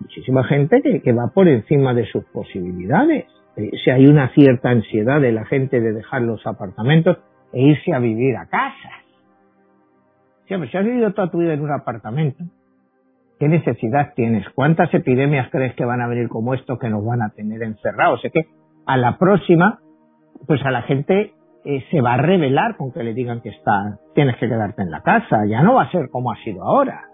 [0.00, 3.26] Muchísima gente que, va por encima de sus posibilidades.
[3.56, 7.18] Eh, si hay una cierta ansiedad de la gente de dejar los apartamentos
[7.52, 8.92] e irse a vivir a casas.
[10.46, 12.44] Si, has vivido toda tu vida en un apartamento,
[13.38, 14.48] ¿qué necesidad tienes?
[14.54, 18.24] ¿Cuántas epidemias crees que van a venir como esto que nos van a tener encerrados?
[18.24, 18.46] Es que
[18.86, 19.80] a la próxima,
[20.46, 21.32] pues a la gente
[21.64, 24.90] eh, se va a revelar con que le digan que está, tienes que quedarte en
[24.90, 25.44] la casa.
[25.46, 27.07] Ya no va a ser como ha sido ahora.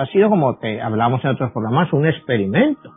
[0.00, 2.92] Ha sido como te hablamos en otros programas, un experimento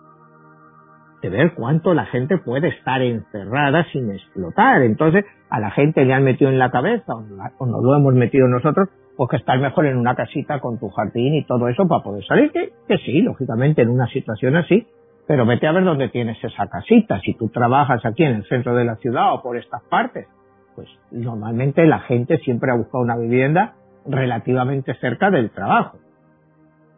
[1.21, 4.81] de ver cuánto la gente puede estar encerrada sin explotar.
[4.83, 7.13] Entonces, a la gente le han metido en la cabeza,
[7.57, 10.89] o nos lo hemos metido nosotros, pues que estar mejor en una casita con tu
[10.89, 12.51] jardín y todo eso para poder salir.
[12.51, 14.87] Que, que sí, lógicamente, en una situación así,
[15.27, 17.19] pero vete a ver dónde tienes esa casita.
[17.21, 20.27] Si tú trabajas aquí en el centro de la ciudad o por estas partes,
[20.75, 23.73] pues normalmente la gente siempre ha buscado una vivienda
[24.05, 25.97] relativamente cerca del trabajo.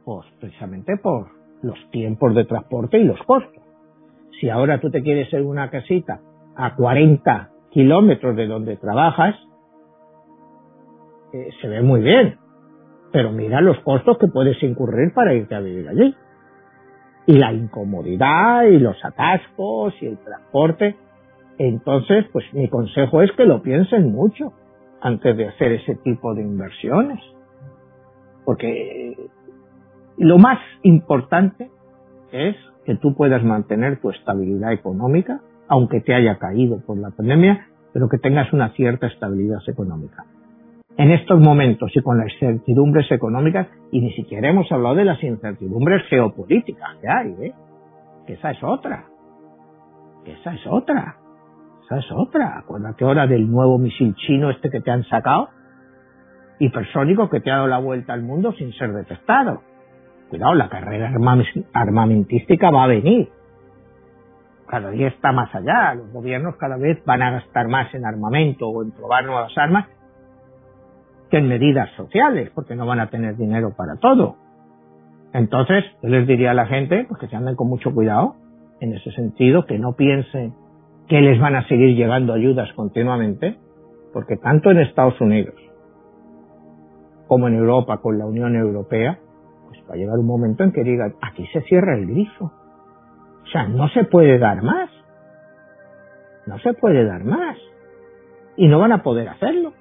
[0.05, 1.27] Pues precisamente por
[1.61, 3.63] los tiempos de transporte y los costos.
[4.39, 6.19] Si ahora tú te quieres ir una casita
[6.55, 9.35] a 40 kilómetros de donde trabajas,
[11.33, 12.37] eh, se ve muy bien.
[13.11, 16.15] Pero mira los costos que puedes incurrir para irte a vivir allí.
[17.25, 20.97] Y la incomodidad y los atascos y el transporte.
[21.57, 24.53] Entonces, pues mi consejo es que lo piensen mucho
[25.01, 27.19] antes de hacer ese tipo de inversiones.
[28.45, 29.15] Porque
[30.17, 31.69] lo más importante
[32.31, 32.55] es
[32.85, 38.09] que tú puedas mantener tu estabilidad económica, aunque te haya caído por la pandemia, pero
[38.09, 40.25] que tengas una cierta estabilidad económica.
[40.97, 45.23] En estos momentos y con las incertidumbres económicas, y ni siquiera hemos hablado de las
[45.23, 47.53] incertidumbres geopolíticas que hay, ¿eh?
[48.27, 49.05] que esa es otra,
[50.23, 51.17] que esa es otra.
[51.85, 52.59] Esa es otra.
[52.59, 55.49] Acuérdate ahora del nuevo misil chino este que te han sacado,
[56.59, 59.61] hipersónico que te ha dado la vuelta al mundo sin ser detectado.
[60.33, 61.11] Cuidado, la carrera
[61.73, 63.29] armamentística va a venir.
[64.67, 65.93] Cada día está más allá.
[65.93, 69.85] Los gobiernos cada vez van a gastar más en armamento o en probar nuevas armas
[71.29, 74.37] que en medidas sociales, porque no van a tener dinero para todo.
[75.33, 78.33] Entonces, yo les diría a la gente pues, que se anden con mucho cuidado
[78.79, 80.55] en ese sentido, que no piensen
[81.09, 83.59] que les van a seguir llegando ayudas continuamente,
[84.11, 85.53] porque tanto en Estados Unidos
[87.27, 89.19] como en Europa con la Unión Europea,
[89.73, 92.51] pues va a llegar un momento en que digan, aquí se cierra el grifo.
[93.43, 94.89] O sea, no se puede dar más.
[96.45, 97.57] No se puede dar más.
[98.55, 99.73] Y no van a poder hacerlo,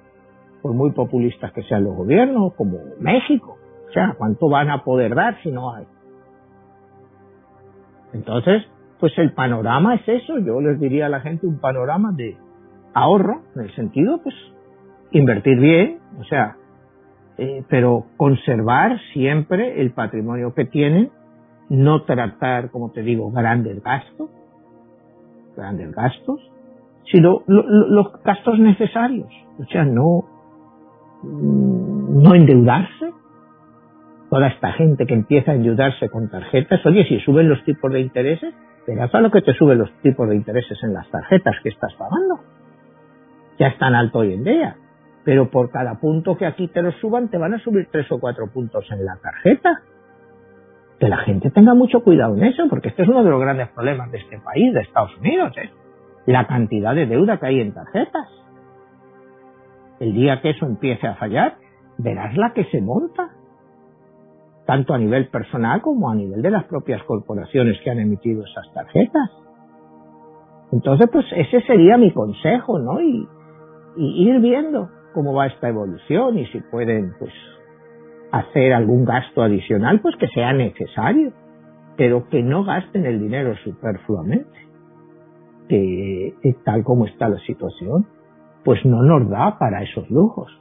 [0.61, 3.57] por muy populistas que sean los gobiernos, como México.
[3.89, 5.85] O sea, ¿cuánto van a poder dar si no hay?
[8.13, 8.63] Entonces,
[8.99, 12.37] pues el panorama es eso, yo les diría a la gente un panorama de
[12.93, 14.35] ahorro, en el sentido, pues,
[15.11, 16.57] invertir bien, o sea,
[17.37, 21.11] eh, pero conservar siempre el patrimonio que tienen,
[21.69, 24.29] no tratar, como te digo, grandes gastos,
[25.55, 26.39] grandes gastos,
[27.11, 29.29] sino los gastos necesarios,
[29.59, 30.25] o sea, no,
[31.23, 33.11] no endeudarse,
[34.29, 37.99] toda esta gente que empieza a endeudarse con tarjetas, oye, si suben los tipos de
[37.99, 38.53] intereses,
[38.87, 41.93] verás a lo que te suben los tipos de intereses en las tarjetas que estás
[41.93, 42.39] pagando.
[43.59, 44.75] Ya es tan alto hoy en día.
[45.23, 48.19] Pero por cada punto que aquí te lo suban, te van a subir tres o
[48.19, 49.81] cuatro puntos en la tarjeta.
[50.99, 53.69] Que la gente tenga mucho cuidado en eso, porque este es uno de los grandes
[53.69, 55.69] problemas de este país, de Estados Unidos, ¿eh?
[56.25, 58.29] la cantidad de deuda que hay en tarjetas.
[59.99, 61.55] El día que eso empiece a fallar,
[61.97, 63.29] verás la que se monta
[64.65, 68.73] tanto a nivel personal como a nivel de las propias corporaciones que han emitido esas
[68.73, 69.29] tarjetas.
[70.71, 73.01] Entonces, pues ese sería mi consejo, ¿no?
[73.01, 73.27] Y,
[73.95, 77.33] ir viendo cómo va esta evolución y si pueden, pues,
[78.31, 81.31] hacer algún gasto adicional, pues que sea necesario,
[81.95, 84.59] pero que no gasten el dinero superfluamente,
[85.69, 86.33] que
[86.65, 88.07] tal como está la situación,
[88.65, 90.51] pues no nos da para esos lujos.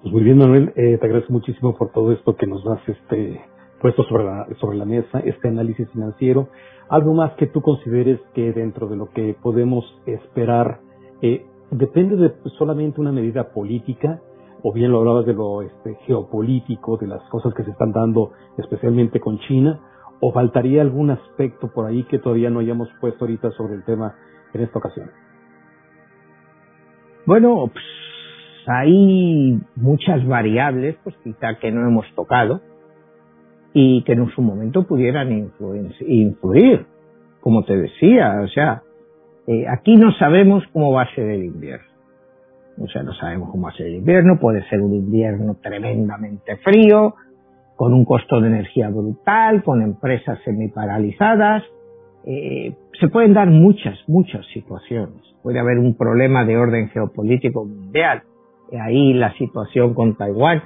[0.00, 3.40] Pues muy bien, Manuel, eh, te agradezco muchísimo por todo esto que nos das este
[3.80, 6.48] puesto sobre la, sobre la mesa este análisis financiero.
[6.88, 10.80] Algo más que tú consideres que dentro de lo que podemos esperar
[11.20, 14.20] eh, depende de solamente una medida política,
[14.62, 18.32] o bien lo hablabas de lo este, geopolítico, de las cosas que se están dando
[18.56, 19.80] especialmente con China,
[20.20, 24.14] o faltaría algún aspecto por ahí que todavía no hayamos puesto ahorita sobre el tema
[24.52, 25.10] en esta ocasión.
[27.24, 27.84] Bueno, pues,
[28.66, 32.60] hay muchas variables, pues quizá que no hemos tocado
[33.72, 35.52] y que en su momento pudieran
[36.00, 36.86] influir,
[37.40, 38.82] como te decía, o sea,
[39.48, 41.88] eh, aquí no sabemos cómo va a ser el invierno.
[42.78, 46.58] O sea, no sabemos cómo va a ser el invierno, puede ser un invierno tremendamente
[46.58, 47.14] frío,
[47.74, 51.62] con un costo de energía brutal, con empresas semiparalizadas.
[52.26, 55.22] Eh, se pueden dar muchas, muchas situaciones.
[55.42, 58.24] Puede haber un problema de orden geopolítico mundial.
[58.78, 60.62] ahí la situación con Taiwán.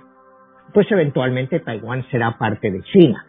[0.74, 3.26] Pues eventualmente Taiwán será parte de China.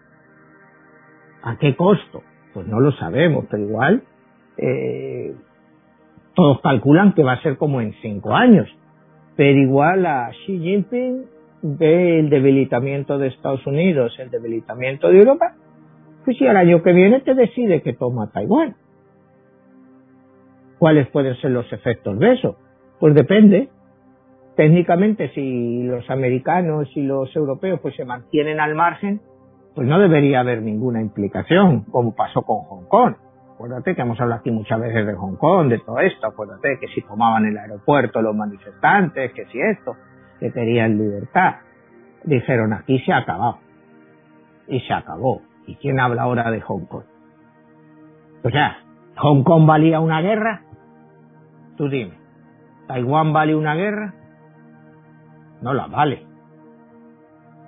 [1.43, 2.23] ¿A qué costo?
[2.55, 4.03] Pues no lo sabemos, pero igual
[4.57, 5.33] eh,
[6.35, 8.67] todos calculan que va a ser como en cinco años.
[9.35, 11.25] Pero igual a Xi Jinping
[11.61, 15.55] ve el debilitamiento de Estados Unidos, el debilitamiento de Europa,
[16.25, 18.75] pues si el año que viene te decide que toma Taiwán.
[20.77, 22.57] ¿Cuáles pueden ser los efectos de eso?
[22.99, 23.69] Pues depende.
[24.55, 29.21] Técnicamente, si los americanos y los europeos pues se mantienen al margen,
[29.73, 33.15] pues no debería haber ninguna implicación, como pasó con Hong Kong.
[33.63, 36.27] Acuérdate que hemos hablado aquí muchas veces de Hong Kong, de todo esto.
[36.27, 39.95] Acuérdate que si tomaban el aeropuerto los manifestantes, que si esto,
[40.37, 41.55] que querían libertad.
[42.25, 43.59] Dijeron, aquí se ha acabado.
[44.67, 45.43] Y se acabó.
[45.65, 47.05] ¿Y quién habla ahora de Hong Kong?
[48.43, 48.79] O sea,
[49.15, 50.63] ¿Hong Kong valía una guerra?
[51.77, 52.17] Tú dime.
[52.87, 54.13] ¿Taiwán vale una guerra?
[55.61, 56.21] No la vale.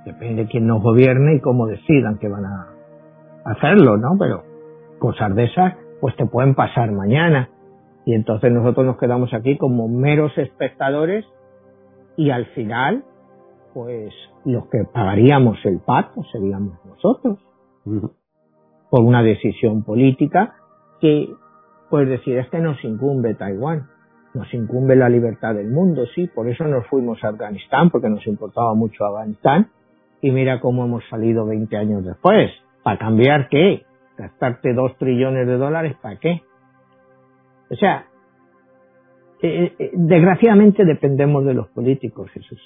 [0.03, 2.67] Depende de quién nos gobierne y cómo decidan que van a
[3.45, 4.17] hacerlo, ¿no?
[4.19, 4.43] Pero
[4.99, 7.49] cosas de esas, pues te pueden pasar mañana.
[8.05, 11.25] Y entonces nosotros nos quedamos aquí como meros espectadores
[12.17, 13.03] y al final,
[13.73, 14.13] pues
[14.45, 17.39] los que pagaríamos el pato seríamos nosotros.
[18.89, 20.55] Por una decisión política
[21.01, 21.29] que,
[21.89, 23.87] pues decir, es que nos incumbe Taiwán,
[24.33, 28.25] nos incumbe la libertad del mundo, sí, por eso nos fuimos a Afganistán, porque nos
[28.27, 29.69] importaba mucho Afganistán,
[30.21, 32.51] y mira cómo hemos salido 20 años después.
[32.83, 33.85] ¿Para cambiar qué?
[34.17, 36.41] ¿Gastarte dos trillones de dólares para qué?
[37.69, 38.05] O sea,
[39.41, 42.59] eh, eh, desgraciadamente dependemos de los políticos, Jesús.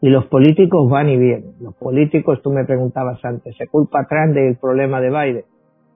[0.00, 1.54] Y los políticos van y vienen.
[1.60, 5.44] Los políticos, tú me preguntabas antes, ¿se culpa Trump del problema de Biden?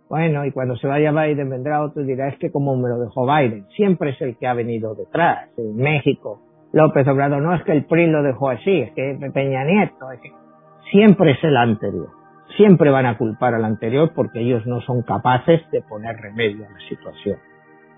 [0.09, 2.99] Bueno, y cuando se vaya Biden vendrá otro y dirá, es que como me lo
[2.99, 5.49] dejó Biden, siempre es el que ha venido detrás.
[5.57, 6.41] En México,
[6.73, 10.21] López Obrador, no es que el PRI lo dejó así, es que Peña Nieto, es
[10.21, 10.33] que
[10.91, 12.22] siempre es el anterior.
[12.57, 16.71] Siempre van a culpar al anterior porque ellos no son capaces de poner remedio a
[16.71, 17.39] la situación.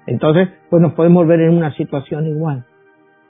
[0.06, 2.64] Entonces, pues nos podemos ver en una situación igual.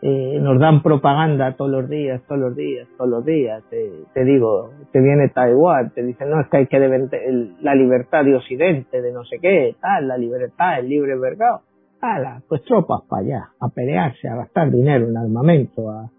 [0.06, 3.62] Eh, nos dan propaganda todos los días, todos los días, todos los días.
[3.70, 8.22] te digo, te viene Taiwán, te dicen, no, es que hay que el, la libertad
[8.22, 11.62] de Occidente, de no sé qué, tal, la libertad, el libre mercado.
[12.02, 15.90] Ala, pues tropas para allá, a pelearse, a gastar dinero en armamento.
[15.90, 16.10] A...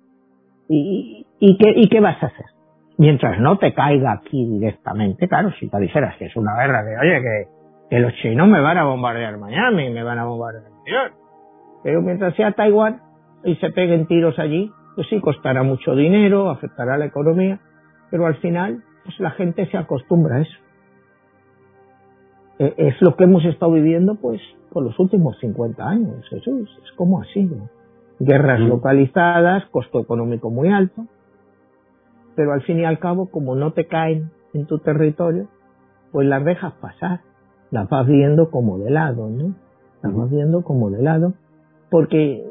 [0.67, 2.54] ¿Y, y, qué, ¿Y qué vas a hacer?
[2.97, 6.97] Mientras no te caiga aquí directamente, claro, si te dijeras que es una guerra de,
[6.97, 7.55] oye, que
[7.89, 11.13] que los chinos me van a bombardear Miami, me van a bombardear New York.
[11.83, 13.01] Pero mientras sea Taiwán
[13.43, 17.59] y se peguen tiros allí, pues sí costará mucho dinero, afectará la economía,
[18.09, 20.57] pero al final, pues la gente se acostumbra a eso.
[22.57, 24.41] E, es lo que hemos estado viviendo, pues,
[24.71, 26.69] por los últimos 50 años, Jesús.
[26.83, 27.69] Es como así, ¿no?
[28.19, 31.05] Guerras localizadas, costo económico muy alto,
[32.35, 35.47] pero al fin y al cabo, como no te caen en tu territorio,
[36.11, 37.21] pues las dejas pasar
[37.71, 39.55] la vas viendo como de lado, ¿no?
[40.01, 41.33] La vas viendo como de lado,
[41.89, 42.45] porque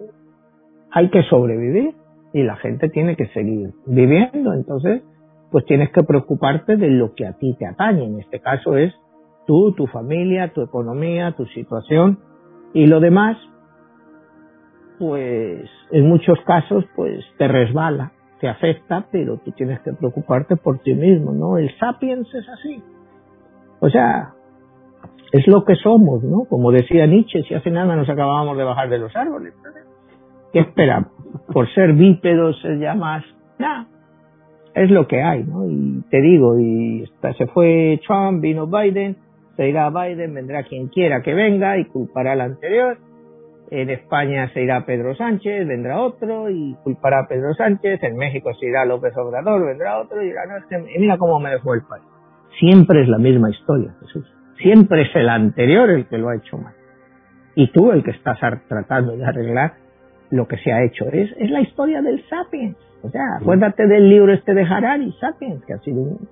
[0.91, 1.95] hay que sobrevivir
[2.33, 5.03] y la gente tiene que seguir viviendo, entonces,
[5.51, 8.93] pues tienes que preocuparte de lo que a ti te atañe, en este caso es
[9.47, 12.19] tú, tu familia, tu economía, tu situación.
[12.73, 13.37] Y lo demás,
[14.99, 18.13] pues en muchos casos, pues te resbala,
[18.45, 21.57] te afecta, pero tú tienes que preocuparte por ti mismo, ¿no?
[21.57, 22.83] El sapiens es así.
[23.81, 24.35] O sea,
[25.33, 26.45] es lo que somos, ¿no?
[26.45, 29.55] Como decía Nietzsche, si hace nada nos acabábamos de bajar de los árboles.
[30.53, 31.11] ¿Qué esperamos?
[31.55, 33.25] Por ser bípedos ya más,
[33.59, 33.87] nada,
[34.75, 35.67] es lo que hay, ¿no?
[35.67, 39.17] Y te digo, y se fue Trump, vino Biden,
[39.57, 42.99] se irá Biden, vendrá quien quiera que venga y culpará al anterior.
[43.71, 48.03] En España se irá Pedro Sánchez, vendrá otro y culpará a Pedro Sánchez.
[48.03, 51.41] En México se irá López Obrador, vendrá otro y dirá, no, es que mira cómo
[51.41, 52.05] me dejó el país.
[52.59, 54.31] Siempre es la misma historia, Jesús.
[54.59, 56.75] Siempre es el anterior el que lo ha hecho mal.
[57.57, 58.39] Y tú el que estás
[58.69, 59.75] tratando de arreglar
[60.31, 61.07] lo que se ha hecho.
[61.07, 62.77] Es, es la historia del Sapiens.
[63.03, 66.29] O sea, acuérdate del libro este de Harari, Sapiens, que ha sido un...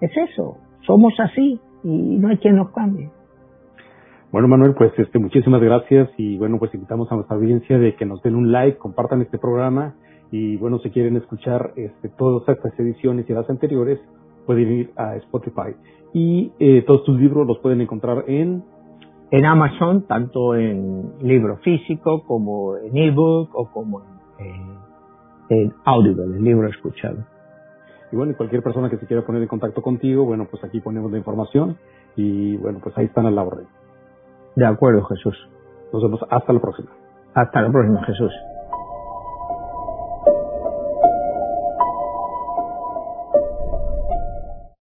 [0.00, 0.58] Es eso.
[0.86, 3.10] Somos así y no hay quien nos cambie.
[4.34, 8.04] Bueno, Manuel, pues este, muchísimas gracias y bueno, pues invitamos a nuestra audiencia de que
[8.04, 9.94] nos den un like, compartan este programa
[10.32, 14.00] y bueno, si quieren escuchar este, todas estas ediciones y las anteriores,
[14.44, 15.76] pueden ir a Spotify.
[16.12, 18.64] Y eh, todos tus libros los pueden encontrar en...
[19.30, 24.02] En Amazon, tanto en libro físico como en ebook o como
[24.40, 27.18] en, en Audible, el libro escuchado.
[28.10, 31.12] Y bueno, cualquier persona que se quiera poner en contacto contigo, bueno, pues aquí ponemos
[31.12, 31.76] la información
[32.16, 33.66] y bueno, pues ahí están a la orden.
[34.56, 35.36] De acuerdo, Jesús.
[35.92, 36.90] Nos vemos hasta la próxima.
[37.34, 38.32] Hasta la próxima, Jesús.